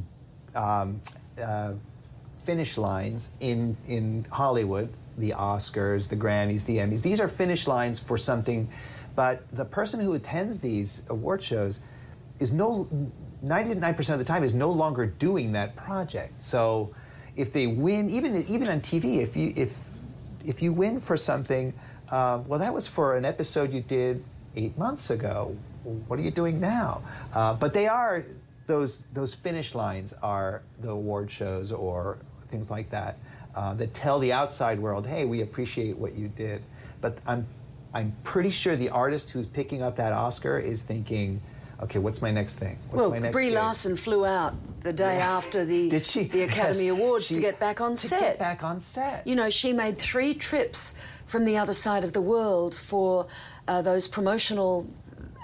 [0.55, 1.01] um,
[1.43, 1.73] uh,
[2.45, 7.03] finish lines in in Hollywood, the Oscars, the Grammys, the Emmys.
[7.03, 8.69] These are finish lines for something,
[9.17, 11.81] but the person who attends these award shows
[12.39, 12.89] is no
[13.45, 16.43] 99% of the time is no longer doing that project.
[16.43, 16.95] So
[17.37, 19.94] if they win, even even on TV, if you if
[20.45, 21.75] if you win for something,
[22.11, 24.23] uh, well, that was for an episode you did
[24.57, 25.57] eight months ago.
[26.07, 27.03] What are you doing now?
[27.35, 28.25] Uh, but they are
[28.67, 32.19] those those finish lines are the award shows or
[32.49, 33.19] things like that
[33.55, 36.63] uh, that tell the outside world, hey, we appreciate what you did.
[37.01, 37.47] But I'm
[37.93, 41.41] I'm pretty sure the artist who's picking up that Oscar is thinking,
[41.83, 42.79] okay, what's my next thing?
[42.91, 43.55] What's well, my next Brie gig?
[43.55, 46.25] Larson flew out the day after the Did she?
[46.25, 48.03] the Academy Yes, Awards she- to get back on set.
[48.03, 48.21] to set.
[48.21, 49.27] get back on set.
[49.27, 50.95] You know, she made three trips
[51.27, 53.27] from the other side of the world for
[53.69, 54.87] uh, those promotional.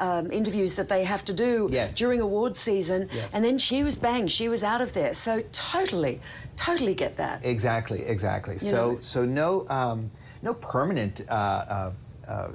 [0.03, 1.95] Um, interviews that they have to do Yes.
[1.95, 3.35] during award season, Yes.
[3.35, 5.13] and then she was bang, she was out of there.
[5.13, 6.21] So totally,
[6.57, 7.45] totally get that.
[7.45, 8.55] Exactly, exactly.
[8.55, 10.11] You so, know- so no, um,
[10.41, 11.93] no permanent uh, uh,
[12.27, 12.49] uh,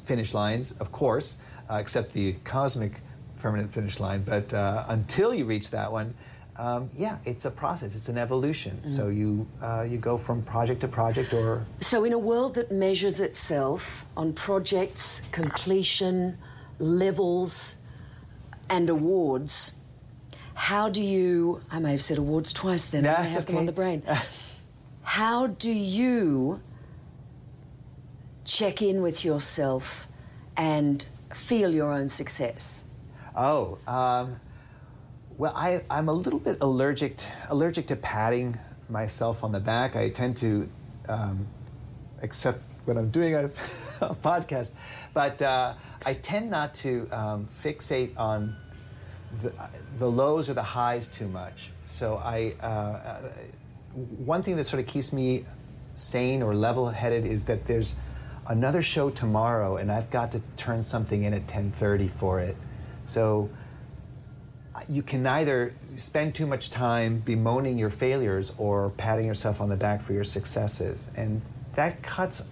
[0.00, 1.36] finish lines, of course,
[1.70, 3.00] uh, except the cosmic
[3.38, 4.22] permanent finish line.
[4.22, 6.14] But uh, until you reach that one,
[6.58, 7.94] um, yeah, it's a process.
[7.94, 8.80] It's an evolution.
[8.82, 8.88] Mm.
[8.88, 12.72] So you uh, you go from project to project, or So, in a world that
[12.72, 16.38] measures itself on projects, completion,
[16.78, 17.76] levels,
[18.70, 19.72] and awards,
[20.54, 21.60] how do you?
[21.70, 23.06] I may have said awards twice then.
[23.06, 24.02] I have them on the brain.
[25.02, 26.60] how do you
[28.44, 30.08] check in with yourself
[30.56, 31.06] and
[31.36, 32.84] feel your own success?
[33.36, 34.40] Oh, um,
[35.36, 38.58] well, I, I'm a little bit allergic t- allergic to patting
[38.88, 39.94] myself on the back.
[39.94, 40.68] I tend to,
[41.08, 41.46] um,
[42.22, 43.44] except when I'm doing a,
[44.00, 44.72] a podcast,
[45.12, 45.74] but uh,
[46.04, 48.56] I tend not to um, fixate on
[49.42, 49.52] the,
[49.98, 51.70] the lows or the highs too much.
[51.84, 53.30] So I, uh, uh,
[54.24, 55.44] one thing that sort of keeps me
[55.92, 57.96] sane or level-headed is that there's
[58.48, 62.56] another show tomorrow, and I've got to turn something in at 10:30 for it.
[63.04, 63.50] So
[64.88, 69.76] you can neither spend too much time bemoaning your failures or patting yourself on the
[69.76, 71.40] back for your successes, and
[71.74, 72.42] that cuts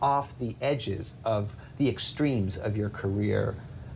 [0.00, 3.54] off the edges of the extremes of your career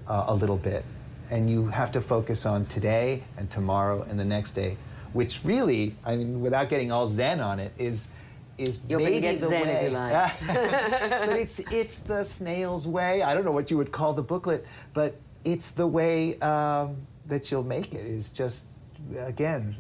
[0.08, 0.84] uh, a little bit.
[1.30, 4.76] And you have to focus on today and tomorrow and the next day,
[5.12, 8.10] which really, I mean, without getting all zen on it, is
[8.62, 9.72] is You're maybe get the zen way.
[9.72, 10.32] if you like.
[11.26, 13.22] but it's it's the snail's way.
[13.22, 16.96] I don't know what you would call the booklet, but it's the way um,
[17.26, 18.06] that you'll make it.
[18.06, 18.66] Is just
[19.18, 19.76] again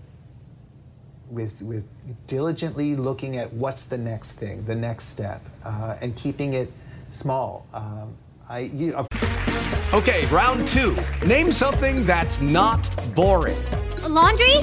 [1.30, 1.86] with with
[2.26, 6.72] diligently looking at what's the next thing, the next step, uh, and keeping it
[7.10, 7.66] small.
[7.72, 8.14] Um,
[8.48, 8.94] I you.
[8.94, 9.06] Of
[9.94, 10.96] Okay, round two.
[11.26, 13.58] Name something that's not boring.
[14.04, 14.56] A laundry?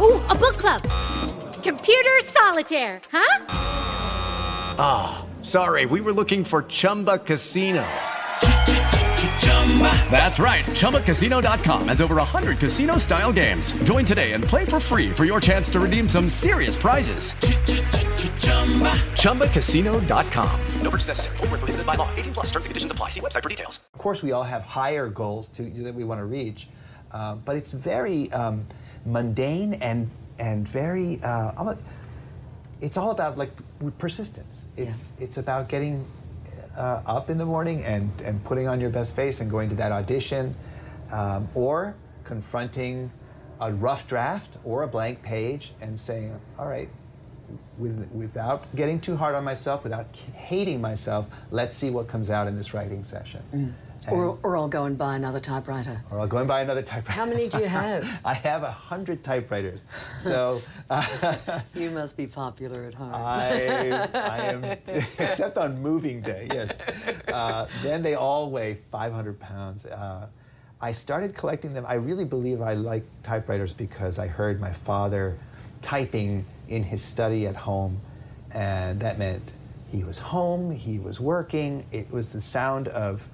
[0.00, 1.43] Ooh, a book club.
[1.64, 3.46] Computer solitaire, huh?
[4.78, 7.82] Ah, sorry, we were looking for Chumba Casino.
[10.10, 13.72] That's right, ChumbaCasino.com has over 100 casino style games.
[13.84, 17.32] Join today and play for free for your chance to redeem some serious prizes.
[19.22, 20.60] ChumbaCasino.com.
[20.82, 21.36] No purchase necessary.
[21.38, 22.10] Void where prohibited by law.
[22.14, 23.08] 18 plus terms and conditions apply.
[23.08, 23.80] See website for details.
[23.94, 26.68] Of course, we all have higher goals to, that we want to reach,
[27.10, 28.66] uh, but it's very um,
[29.06, 31.20] mundane and and very.
[31.22, 31.74] Uh,
[32.80, 33.50] it's all about like
[33.98, 34.68] persistence.
[34.76, 36.06] It's it's about getting
[36.76, 39.76] uh, up in the morning and and putting on your best face and going to
[39.76, 40.54] that audition,
[41.12, 43.10] um, or confronting
[43.60, 46.88] a rough draft or a blank page and saying, all right.
[47.76, 52.46] With, without getting too hard on myself, without hating myself, let's see what comes out
[52.48, 53.74] in this writing session.
[54.10, 56.02] Or, or I'll go and buy another typewriter.
[56.10, 57.18] Or I'll go and buy another typewriter.
[57.18, 58.20] How many do you have?
[58.24, 59.84] I have a hundred typewriters.
[60.18, 63.14] So uh, you must be popular at home.
[63.14, 66.78] I, I am, except on moving day, yes.
[67.28, 69.86] Uh, then they all weigh 500 pounds.
[69.86, 70.26] Uh,
[70.80, 71.84] I started collecting them.
[71.86, 75.38] I really believe I like typewriters because I heard my father
[75.80, 78.00] typing in his study at home,
[78.52, 79.52] and that meant
[79.90, 81.86] he was home, he was working.
[81.92, 83.26] It was the sound of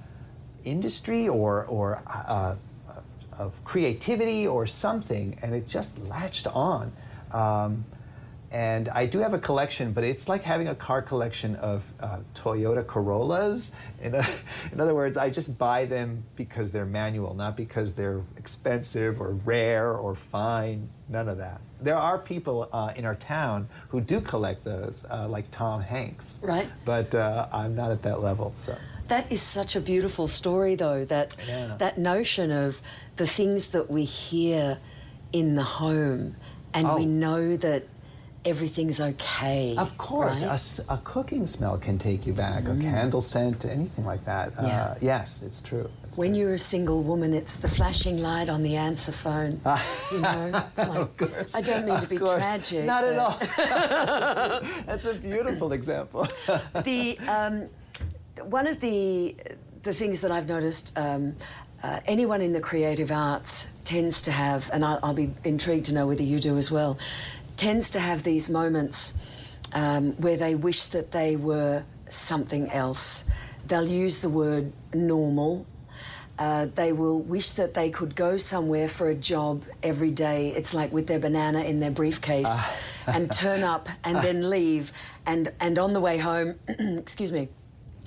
[0.63, 2.55] industry or, or uh,
[3.37, 6.91] of creativity or something, and it just latched on.
[7.31, 7.85] Um,
[8.51, 12.19] and I do have a collection, but it's like having a car collection of uh,
[12.35, 13.71] Toyota Corollas.
[14.01, 14.25] In, a,
[14.73, 19.31] in, other words, I just buy them because they're manual, not because they're expensive or
[19.45, 20.89] rare or fine.
[21.07, 21.61] None of that.
[21.79, 26.39] There are people uh, in our town who do collect those, uh, like Tom Hanks.
[26.41, 26.69] Right.
[26.83, 28.77] But uh, I'm not at that level, so.
[29.11, 31.03] That is such a beautiful story, though.
[31.03, 31.75] That yeah.
[31.79, 32.81] that notion of
[33.17, 34.77] the things that we hear
[35.33, 36.37] in the home,
[36.73, 36.95] and Oh.
[36.95, 37.83] we know that
[38.45, 39.75] everything's okay.
[39.77, 40.87] Of course, right?
[40.89, 42.81] a a, cooking smell can take you back, a Mm.
[42.89, 44.53] candle scent, anything like that.
[44.53, 44.83] Yeah.
[44.83, 45.89] Uh, yes, it's true.
[46.15, 49.59] When you're a single woman, it's the flashing light on the answer phone.
[50.13, 52.39] you know, it's like, I don't mean to be course.
[52.41, 52.85] tragic.
[52.85, 53.37] Not at all.
[54.89, 56.25] That's a beautiful example.
[56.85, 57.67] the um,
[58.41, 59.35] one of the
[59.83, 60.97] the things that I've noticed.
[60.97, 61.35] Um,
[61.83, 65.93] uh, anyone in the creative arts tends to have, and I'll, I'll be intrigued to
[65.93, 66.99] know whether you do as well,
[67.57, 69.13] tends to have these moments
[69.73, 73.25] um, where they wish that they were something else.
[73.67, 75.65] They'll use the word normal.
[76.37, 80.53] Uh, they will wish that they could go somewhere for a job every day.
[80.55, 82.59] It's like with their banana in their briefcase
[83.07, 84.91] and turn up and then leave.
[85.25, 87.49] And, and on the way home, excuse me,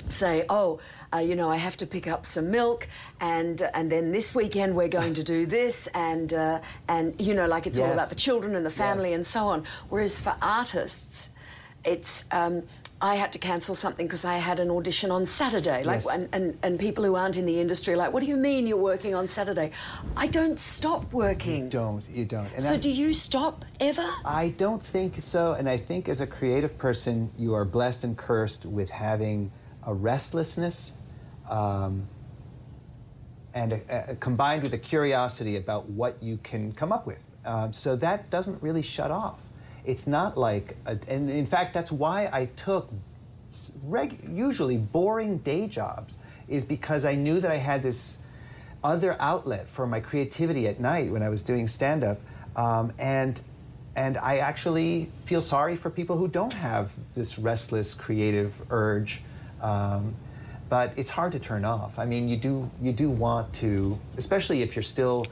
[0.08, 0.80] say, oh,
[1.12, 2.86] uh, you know, I have to pick up some milk,
[3.20, 7.46] and and then this weekend we're going to do this, and uh, and you know,
[7.46, 9.14] like it's all about the children and the family Yes.
[9.14, 9.64] and so on.
[9.88, 11.30] Whereas for artists,
[11.84, 12.24] it's.
[12.30, 12.62] Um,
[13.02, 15.82] I had to cancel something because I had an audition on Saturday.
[15.82, 16.10] Like, Yes.
[16.14, 18.66] and, and, and people who aren't in the industry, are like, what do you mean
[18.66, 19.72] you're working on Saturday?
[20.16, 21.64] I don't stop working.
[21.64, 22.08] You don't.
[22.08, 22.50] You don't.
[22.54, 24.08] And so I- do you stop ever?
[24.24, 25.52] I don't think so.
[25.52, 29.50] And I think as a creative person, you are blessed and cursed with having
[29.86, 30.92] a restlessness
[31.50, 32.06] um,
[33.54, 37.22] and a, a- combined with a curiosity about what you can come up with.
[37.44, 39.38] Um, so that doesn't really shut off.
[39.84, 42.88] It's not like, a, and in fact, that's why I took
[43.84, 46.18] reg, usually boring day jobs,
[46.48, 48.18] is because I knew that I had this
[48.82, 52.20] other outlet for my creativity at night when I was doing stand up.
[52.56, 53.40] Um, and
[53.96, 59.22] and I actually feel sorry for people who don't have this restless creative urge.
[59.64, 60.14] Um,
[60.68, 61.98] but it's hard to turn off.
[61.98, 65.26] I mean, you do you do want to, especially if you're still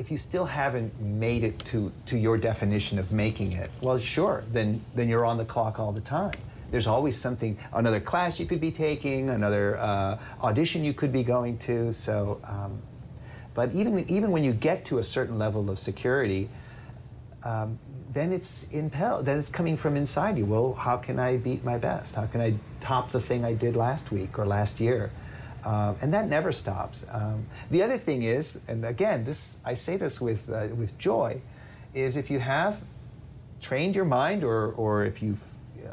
[0.00, 4.42] if you still haven't made it to, to your definition of making it, well, sure,
[4.50, 6.32] then, then you're on the clock all the time.
[6.70, 11.22] There's always something, another class you could be taking, another uh, audition you could be
[11.22, 11.92] going to.
[11.92, 12.80] So, um,
[13.52, 16.48] but even, even when you get to a certain level of security,
[17.42, 17.78] um,
[18.12, 20.44] then it's impelled, then it's coming from inside you.
[20.44, 22.16] Well, how can I beat my best?
[22.16, 25.10] How can I top the thing I did last week or last year?
[25.64, 27.04] Um, and that never stops.
[27.10, 31.40] Um, the other thing is, and again, this I say this with uh, with joy,
[31.94, 32.80] is if you have
[33.60, 35.42] trained your mind or or if you've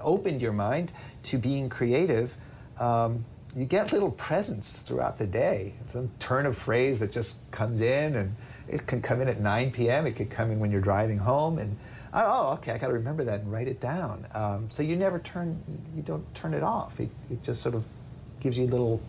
[0.01, 0.91] opened your mind
[1.24, 2.36] to being creative,
[2.80, 5.74] um, you get little presents throughout the day.
[5.88, 8.36] Some turn of phrase that just comes in, and
[8.68, 10.07] it can come in at 9 p.m.
[10.07, 11.78] It could come in when you're driving home, and
[12.13, 14.25] oh, okay, I got to remember that and write it down.
[14.33, 15.61] Um, so you never turn,
[15.95, 16.99] you don't turn it off.
[16.99, 17.83] It, it just sort of
[18.39, 19.01] gives you little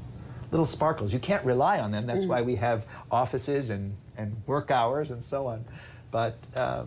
[0.51, 1.13] little sparkles.
[1.13, 2.07] You can't rely on them.
[2.07, 2.29] That's Mm.
[2.29, 5.63] why we have offices and, and work hours and so on.
[6.11, 6.85] But uh,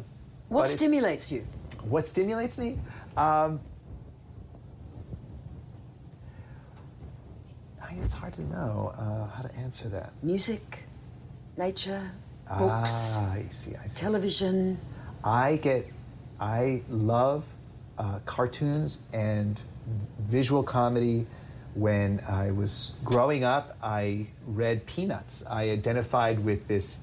[0.49, 1.45] What but stimulates you?
[1.83, 2.79] what stimulates me?
[3.15, 3.59] Um,
[7.83, 10.11] I- it's hard to know uh, how to answer that.
[10.23, 10.83] Music,
[11.57, 12.11] nature,
[12.57, 13.75] books, Ah, I see.
[13.75, 13.99] I see.
[13.99, 14.79] television.
[15.23, 15.87] I get,
[16.41, 17.45] I love
[17.99, 19.61] uh, cartoons and
[20.19, 21.27] visual comedy.
[21.75, 25.45] When I was growing up, I read Peanuts.
[25.49, 27.01] I identified with this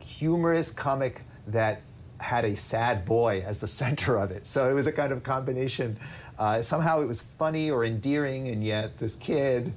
[0.00, 1.80] humorous comic that
[2.20, 4.44] had a sad boy as the center of it.
[4.46, 5.96] So it was a kind of combination.
[6.38, 9.72] Uh, somehow it was funny or endearing, and yet this kid,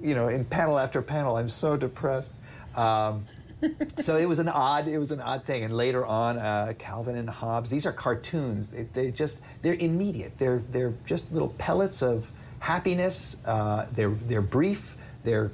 [0.00, 2.32] you know, in panel after panel, I'm so depressed.
[2.74, 3.26] Um,
[3.96, 5.64] so it was an odd it was an odd thing.
[5.64, 8.68] And later on uh, calvin and hobbes these are cartoons.
[8.68, 10.38] They, they're just they're immediate.
[10.38, 13.36] They're they're just little pellets of happiness.
[13.44, 14.96] Uh, they're they're brief.
[15.24, 15.50] They're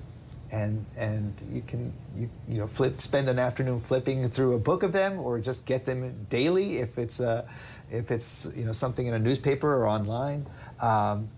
[0.50, 4.82] and and you can you, you know flip spend an afternoon flipping through a book
[4.82, 7.46] of them or just get them daily if it's a
[7.90, 10.46] if it's you know something in a newspaper or online.
[10.80, 11.28] Um,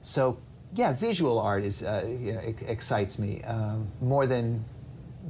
[0.00, 0.38] so
[0.74, 4.64] yeah visual art is uh, you know, ex- excites me um, more than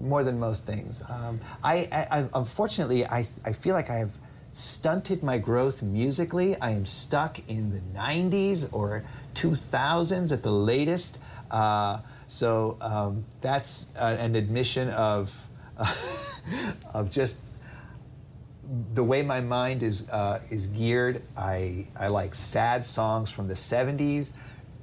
[0.00, 1.02] more than most things.
[1.08, 4.12] Um, I, I, I unfortunately I, I feel like I have
[4.52, 6.58] stunted my growth musically.
[6.60, 11.18] I am stuck in the 90s or 2000s at the latest.
[11.50, 15.34] Uh, so um, that's uh, an admission of
[16.94, 17.40] of just
[18.94, 21.22] the way my mind is uh, is geared.
[21.36, 24.32] I I like sad songs from the '70s,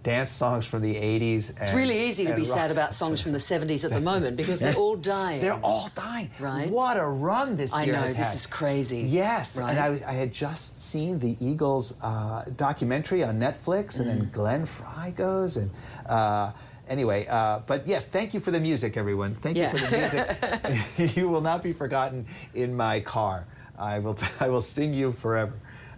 [0.04, 1.52] dance songs from the '80s.
[1.60, 4.60] It's really easy to be sad about songs from the 70s at the moment because
[4.60, 5.42] they're all dying.
[5.42, 6.30] They're all dying.
[6.40, 6.70] Right.
[6.70, 7.78] What a run this is.
[7.78, 8.36] I year know, has this had.
[8.36, 9.00] is crazy.
[9.02, 9.72] Yes, Right.
[9.72, 14.18] and I, I had just seen the Eagles uh, documentary on Netflix, and Mm.
[14.20, 15.70] then Glenn Frey goes, and
[16.06, 16.52] uh,
[16.88, 19.36] anyway, uh, but yes, thank you for the music, everyone.
[19.36, 19.72] Thank Yeah.
[19.72, 21.16] you for the music.
[21.18, 22.26] you will not be forgotten
[22.56, 23.46] in my car.
[23.78, 24.14] I will.
[24.14, 25.54] T- I will sing you forever.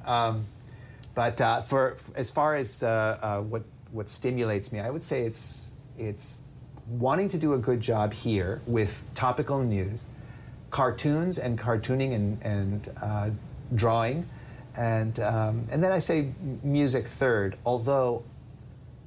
[0.05, 0.45] Um,
[1.15, 2.87] but uh, for as far as uh,
[3.21, 6.41] uh, what what stimulates me, I would say it's it's
[6.87, 10.07] wanting to do a good job here with topical news,
[10.69, 13.29] cartoons and cartooning and and uh,
[13.75, 14.27] drawing,
[14.75, 16.31] and um, and then I say
[16.63, 17.57] music third.
[17.65, 18.23] Although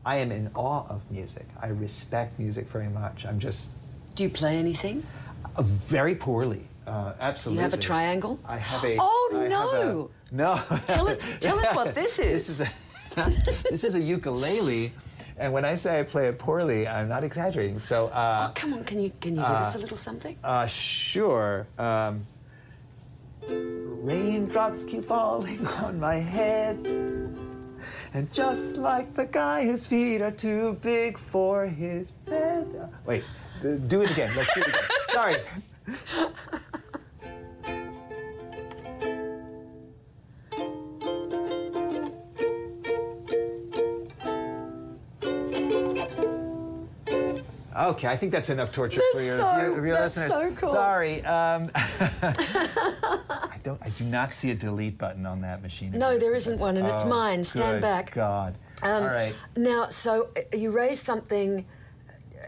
[0.05, 3.25] I am in awe of music, I respect music very much.
[3.27, 3.73] I'm just
[4.15, 5.03] Do you play anything?
[5.57, 6.69] uh, very poorly.
[6.87, 7.57] Uh, absolutely.
[7.59, 8.39] you have a triangle?
[8.45, 8.97] I have a.
[9.01, 10.11] Oh, I no.
[10.11, 10.61] a- no.
[10.87, 12.47] Tell us, tell us what this is.
[12.47, 12.71] This is a
[13.71, 14.93] this is a ukulele,
[15.39, 17.79] and when I say I play it poorly, I'm not exaggerating.
[17.79, 18.09] So.
[18.09, 20.37] Uh, oh, come on, can you can you give us a uh, little something?
[20.43, 21.67] uh, sure.
[21.79, 22.27] Um,
[23.49, 26.77] raindrops keep falling on my head.
[28.15, 32.67] And just like the guy whose feet are too big for his bed.
[32.81, 33.25] Uh, Wait,
[33.61, 34.33] do it again.
[34.37, 34.83] Let's do it again.
[35.07, 35.37] Sorry.
[47.91, 50.31] Okay, I think that's enough torture for That's your, so- your, your that's listeners.
[50.31, 50.71] so cool.
[50.73, 53.81] Sorry, um, I don't.
[53.83, 55.93] I do not see a delete button on that machine.
[55.93, 57.45] No, there isn't one, and it's Oh, mine.
[57.45, 58.13] Stand back.
[58.13, 58.57] God.
[58.83, 59.35] Um, All right.
[59.57, 61.65] Now, so uh, you raised something.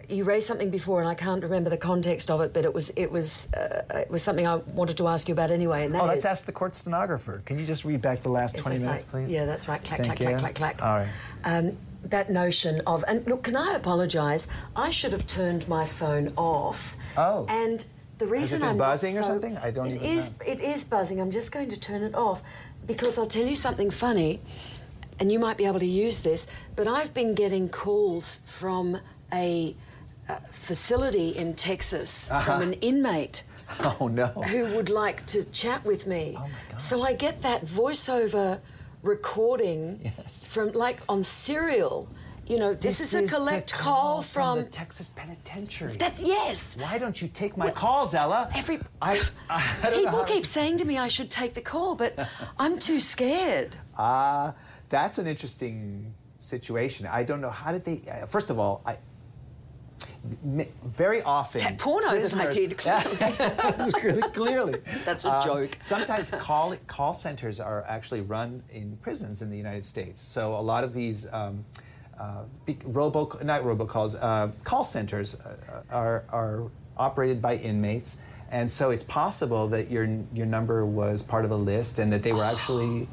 [0.09, 2.91] You raised something before, and I can't remember the context of it, but it was
[2.97, 5.85] it was uh, it was something I wanted to ask you about anyway.
[5.85, 7.43] And that Oh, let's is- ask the court stenographer.
[7.45, 9.11] Can you just read back the last 20 minutes, right.
[9.11, 9.33] please?
[9.33, 9.83] Yeah, that's right.
[9.83, 10.39] Clack, Thank clack, you.
[10.39, 10.83] clack, clack, clack.
[10.83, 11.09] All right.
[11.45, 11.77] um,
[12.11, 14.49] that notion of and look, can I apologise?
[14.75, 16.97] I should have turned my phone off.
[17.17, 17.47] Oh.
[17.49, 17.85] And
[18.19, 19.57] the reason I'm buzzing or so- something?
[19.59, 21.21] I don't It even is- It is buzzing.
[21.21, 22.43] I'm just going to turn it off
[22.87, 24.41] because I'll tell you something funny,
[25.19, 26.47] and you might be able to use this.
[26.77, 28.99] But I've been getting calls from
[29.33, 29.75] a,
[30.29, 32.41] uh facility in Texas Uh-huh.
[32.45, 33.43] from an inmate
[34.01, 34.27] Oh no.
[34.29, 36.39] who would like to chat with me.
[36.79, 38.61] So I get that voiceover
[39.07, 42.09] recording from like on serial.
[42.47, 44.65] You know, this, is a the collect call from, from.
[44.65, 45.97] the Texas Penitentiary.
[45.97, 46.77] That's yes.
[46.81, 48.49] Why don't you take my calls, Ella?
[48.55, 49.19] Every I,
[49.51, 52.17] I people keep saying to me I should take the call, but
[52.59, 53.77] I'm too scared.
[53.99, 54.55] Ah,
[54.89, 57.09] that's an interesting situation.
[57.11, 58.01] I don't know how did they.
[58.09, 58.97] Uh, first of all, I.
[60.85, 62.77] Very often, That porno that I did,
[63.95, 64.23] clearly.
[64.33, 64.75] Clearly.
[65.05, 65.77] That's a Um, joke.
[65.79, 70.21] Sometimes call call centers are actually run in prisons in the United States.
[70.21, 71.65] So a lot of these um,
[72.19, 72.43] uh,
[72.85, 78.19] robo not robocalls uh, call centers uh, are are operated by inmates,
[78.51, 82.23] and so it's possible that your your number was part of a list and that
[82.23, 83.07] they were actually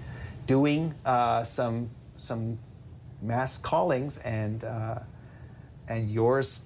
[0.48, 2.58] doing uh, some some
[3.22, 5.00] mass callings and uh,
[5.90, 6.62] and yours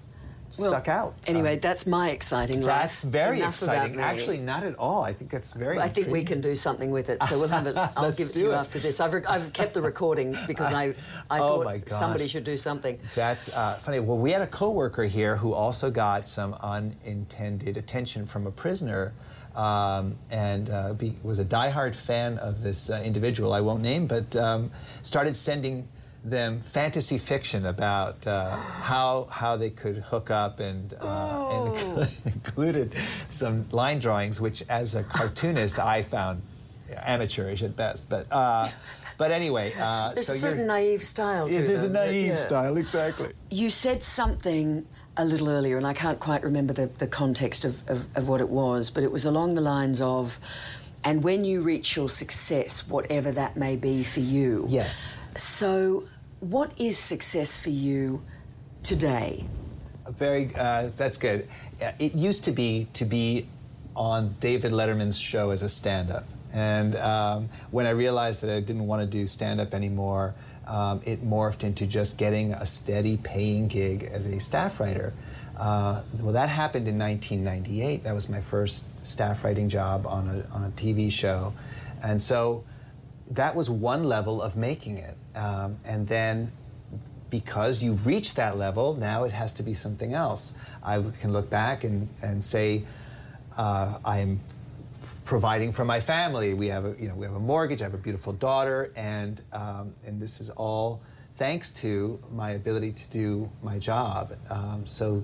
[0.58, 1.14] Well, stuck out.
[1.26, 2.82] Anyway, Um, that's my exciting life.
[2.82, 4.00] that's very Enough exciting.
[4.00, 5.02] Actually, not at all.
[5.02, 5.78] I think that's very.
[5.78, 7.22] I think we can do something with it.
[7.24, 7.76] So we'll have it.
[7.96, 8.54] I'll give it to you it.
[8.54, 8.98] after this.
[8.98, 10.94] I've, re- I've kept the recording because I,
[11.30, 12.98] I Oh thought somebody should do something.
[13.14, 14.00] That's uh, funny.
[14.00, 19.12] Well, we had a coworker here who also got some unintended attention from a prisoner,
[19.54, 23.52] um, and uh, be, was a diehard fan of this uh, individual.
[23.52, 24.70] I won't name, but um,
[25.02, 25.86] started sending
[26.24, 32.96] them fantasy fiction about uh, how how they could hook up and, uh, and included
[33.28, 36.42] some line drawings, which as a cartoonist I found
[36.94, 38.08] amateurish at best.
[38.08, 38.68] But uh,
[39.16, 41.92] but anyway, uh, There's so a you're- certain naive style to Yes, there's a them,
[41.94, 42.34] but naive yeah.
[42.36, 43.32] style, exactly.
[43.50, 47.82] You said something a little earlier, and I can't quite remember the, the context of,
[47.88, 50.38] of, of what it was, but it was along the lines of,
[51.02, 54.64] and when you reach your success, whatever that may be for you.
[54.68, 55.08] Yes.
[55.38, 56.02] So,
[56.40, 58.20] what is success for you
[58.82, 59.44] today?
[60.10, 61.46] Very, uh, that's good.
[61.80, 63.46] Uh, It used to be to be
[63.94, 68.88] on David Letterman's show as a stand-up, and um, when I realized that I didn't
[68.88, 70.34] want to do stand-up anymore,
[70.66, 75.12] um, it morphed into just getting a steady paying gig as a staff writer.
[75.56, 78.02] Uh, well, that happened in 1998.
[78.02, 81.52] That was my first staff writing job on a, on a TV show,
[82.02, 82.64] and so
[83.30, 85.16] that was one level of making it.
[85.38, 86.50] Um, and then
[87.30, 90.54] because you've reached that level, now it has to be something else.
[90.82, 92.84] I can look back and, and say,
[93.56, 94.40] uh, I'm
[95.24, 96.54] providing for my family.
[96.54, 99.40] We have a, you know, we have a mortgage, I have a beautiful daughter, and,
[99.52, 101.00] um, and this is all
[101.36, 104.36] thanks to my ability to do my job.
[104.50, 105.22] Um, so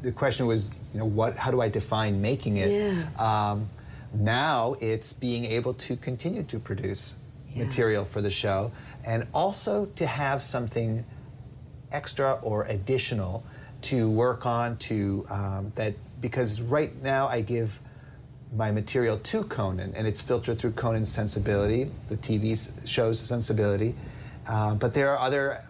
[0.00, 0.64] the question was,
[0.94, 2.70] you know, what, how do I define making it?
[2.70, 3.50] Yeah.
[3.50, 3.68] Um,
[4.14, 7.16] now it's being able to continue to produce
[7.56, 8.72] material for the show
[9.04, 11.04] and also to have something
[11.90, 13.44] extra or additional
[13.82, 17.80] to work on to um, that because right now I give
[18.54, 23.94] my material to Conan and it's filtered through Conan's sensibility, the TV show's sensibility.
[24.46, 25.64] Uh, but there are other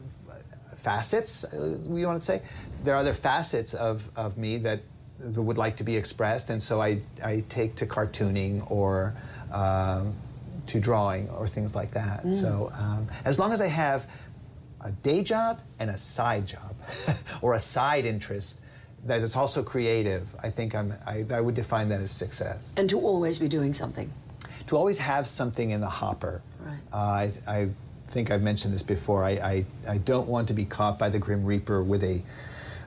[0.77, 2.43] facets, uh, we want to say.
[2.83, 4.81] There are other facets of, of me that,
[5.21, 9.15] that would like to be expressed, and so I, I take to cartooning or
[9.53, 10.15] um,
[10.67, 12.25] to drawing or things like that.
[12.25, 12.33] Mm.
[12.33, 14.07] So um, as long as I have
[14.85, 16.75] a day job and a side job
[17.43, 18.61] or a side interest
[19.05, 22.75] that is also creative, I think I'm, I, I would define that as success.
[22.77, 24.11] And to always be doing something.
[24.69, 26.41] To always have something in the hopper.
[26.61, 26.79] Right.
[26.93, 27.69] Uh, I, I
[28.09, 29.25] think I've mentioned this before.
[29.25, 32.23] I, I, I don't want to be caught by the Grim Reaper with a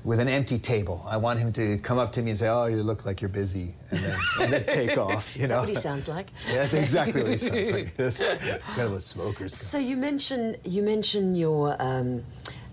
[0.06, 1.04] with an empty table.
[1.08, 3.30] I want him to come up to me and say, "Oh, you look like you're
[3.30, 5.36] busy," and then, and then take off.
[5.36, 5.56] You know.
[5.56, 6.28] That's what he sounds like.
[6.48, 7.96] That's exactly what he sounds like.
[7.98, 9.56] That's kind of a smoker's.
[9.56, 12.24] So you mentioned you mentioned your um,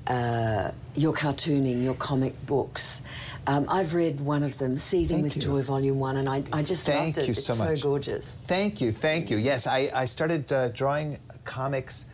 [0.06, 3.02] uh, your cartooning, your comic books.
[3.46, 6.86] Um, I've read one of them, Seething with Joy, Volume One, and I, I just
[6.86, 7.26] Thank loved it.
[7.26, 7.78] you it's so much.
[7.80, 8.36] so gorgeous.
[8.46, 9.36] Thank you, thank you.
[9.36, 12.06] Yes, I, I started uh, drawing comics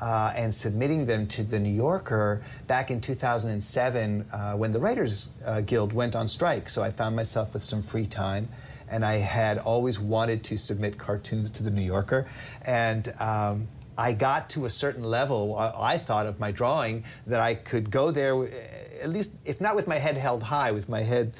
[0.00, 5.30] uh, and submitting them to the New Yorker back in 2007 uh, when the Writers
[5.44, 6.68] uh, Guild went on strike.
[6.68, 8.48] So I found myself with some free time,
[8.88, 12.26] and I had always wanted to submit cartoons to the New Yorker,
[12.62, 13.12] and.
[13.20, 13.68] Um,
[13.98, 17.90] I got to a certain level, I I thought, of my drawing that I could
[17.90, 18.48] go there, uh,
[19.02, 21.32] at least, if not with my head held high, with my head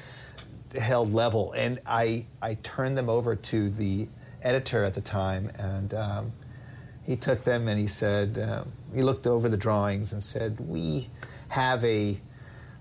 [0.75, 1.51] held level.
[1.51, 4.07] And I, I turned them over to the
[4.41, 6.31] editor at the time, and um,
[7.07, 11.09] he took them and he said, uh, he looked over the drawings and said, We
[11.47, 12.19] have a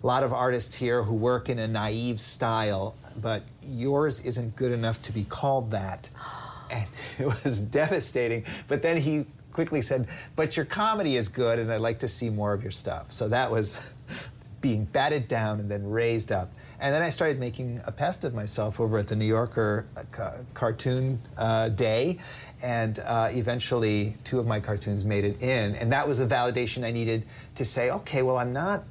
[0.02, 5.00] lot of artists here who work in a naive style, but yours isn't good enough
[5.02, 6.10] to be called that.
[6.68, 6.88] And
[7.20, 8.44] it was devastating.
[8.66, 12.28] But then he quickly said, But your comedy is good, and I'd like to see
[12.28, 13.12] more of your stuff.
[13.12, 13.94] So that was
[14.60, 16.50] being batted down and then raised up.
[16.80, 20.02] And then I started making a pest of myself over at the New Yorker uh,
[20.10, 22.18] ca- cartoon uh, day.
[22.62, 25.74] And uh, eventually, two of my cartoons made it in.
[25.74, 27.26] And that was the validation I needed
[27.56, 28.84] to say, okay, well, I'm not,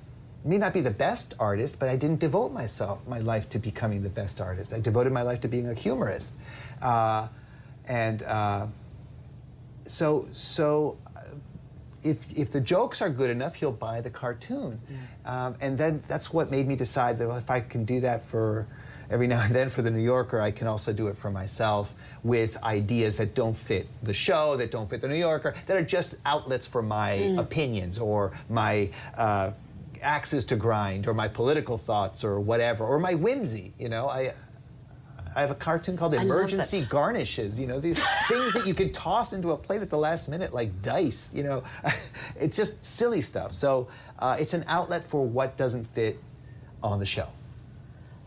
[0.43, 4.03] may not be the best artist, but I didn't devote myself, my life to becoming
[4.03, 4.71] the best artist.
[4.71, 6.33] I devoted my life to being a humorist.
[6.81, 7.27] Uh,
[7.87, 8.67] and uh,
[9.87, 11.21] so, so uh,
[12.03, 14.79] if, if the jokes are good enough, he'll buy the cartoon.
[15.25, 18.23] Um, and then that's what made me decide that well, if I can do that
[18.23, 18.67] for
[19.09, 21.95] every now and then for the New Yorker, I can also do it for myself
[22.25, 25.83] with ideas that don't fit the show, that don't fit the New Yorker, that are
[25.83, 27.37] just outlets for my Mm.
[27.39, 29.51] opinions or my uh,
[30.01, 33.71] axes to grind or my political thoughts or whatever, or my whimsy.
[33.79, 34.33] You know, I.
[35.37, 36.33] I have a cartoon called I love that.
[36.33, 37.59] Emergency Garnishes.
[37.59, 40.53] You know, these things that you could toss into a plate at the last minute,
[40.53, 41.29] like dice.
[41.33, 41.63] You know,
[42.39, 43.51] it's just silly stuff.
[43.51, 43.89] So
[44.19, 46.17] uh, it's an outlet for what doesn't fit
[46.81, 47.27] on the show.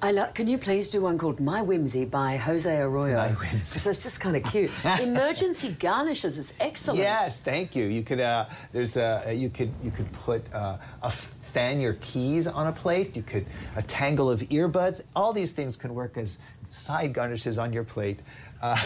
[0.00, 0.32] I love.
[0.34, 3.16] Can you please do one called My Whimsy by Jose Arroyo?
[3.16, 3.56] My Whimsy.
[3.56, 4.70] Because it's just kind of cute.
[5.00, 7.00] Emergency garnishes is excellent.
[7.00, 7.86] Yes, thank you.
[7.86, 12.46] You could uh, there's a you could you could put uh, a fan your keys
[12.46, 13.16] on a plate.
[13.16, 13.44] You could
[13.74, 15.02] a tangle of earbuds.
[15.16, 16.38] All these things can work as
[16.68, 18.20] side garnishes on your plate.
[18.60, 18.76] Uh,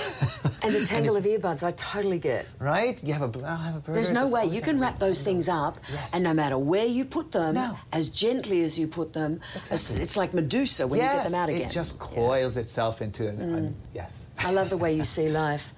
[0.65, 2.47] And the tangle of earbuds, I totally get.
[2.61, 3.03] right?
[3.03, 3.94] You have a I'll have a burger.
[3.94, 5.77] There's no way you can wrap those things up,
[6.15, 7.59] and no matter where you put them,
[7.93, 10.03] as gently as you put them, it's, Exactly.
[10.03, 11.69] it's like Medusa when you get them out Yes, again.
[11.69, 13.73] It just coils itself into an, Mm.
[13.93, 14.28] yes.
[14.39, 15.73] I love the way you see life.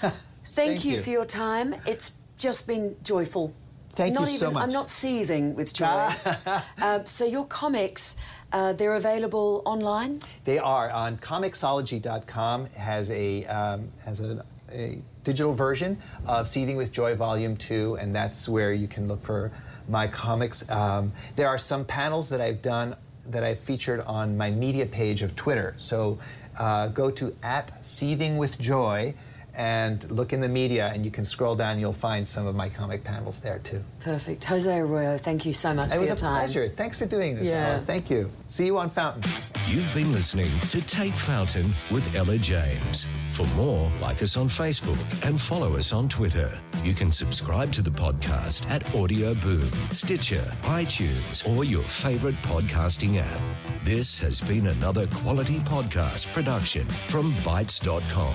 [0.00, 0.14] Thank,
[0.54, 1.00] Thank you, you.
[1.00, 1.74] for your time.
[1.86, 3.52] It's just been joyful.
[3.94, 6.10] Thank you not so even, I'm not seething with joy.
[6.80, 8.16] uh, so your comics,
[8.52, 10.20] uh, they're available online.
[10.44, 16.92] They are on Comixology.com has a um, has a, a digital version of Seething with
[16.92, 19.52] Joy Volume Two, and that's where you can look for
[19.88, 20.68] my comics.
[20.70, 22.96] Um, there are some panels that I've done
[23.26, 25.74] that I've featured on my media page of Twitter.
[25.76, 26.18] So
[26.58, 29.14] uh, go to at Seething with Joy
[29.58, 31.78] and look in the media, and you can scroll down.
[31.80, 33.84] You'll find some of my comic panels there too.
[34.00, 34.44] Perfect.
[34.44, 36.38] Jose Arroyo, thank you so much It for was your a time.
[36.44, 36.68] pleasure.
[36.68, 37.46] Thanks for doing this.
[37.48, 37.72] Yeah.
[37.74, 37.78] Ella.
[37.80, 38.30] Thank you.
[38.46, 39.30] See you on Fountain.
[39.66, 43.06] You've been listening to Take Fountain with Ella James.
[43.32, 44.98] For more, like us on Facebook
[45.28, 46.58] and follow us on Twitter.
[46.82, 53.18] You can subscribe to the podcast at Audio Boom, Stitcher, iTunes, or your favorite podcasting
[53.20, 53.40] app.
[53.84, 58.34] This has been another quality podcast production from Bytes.com.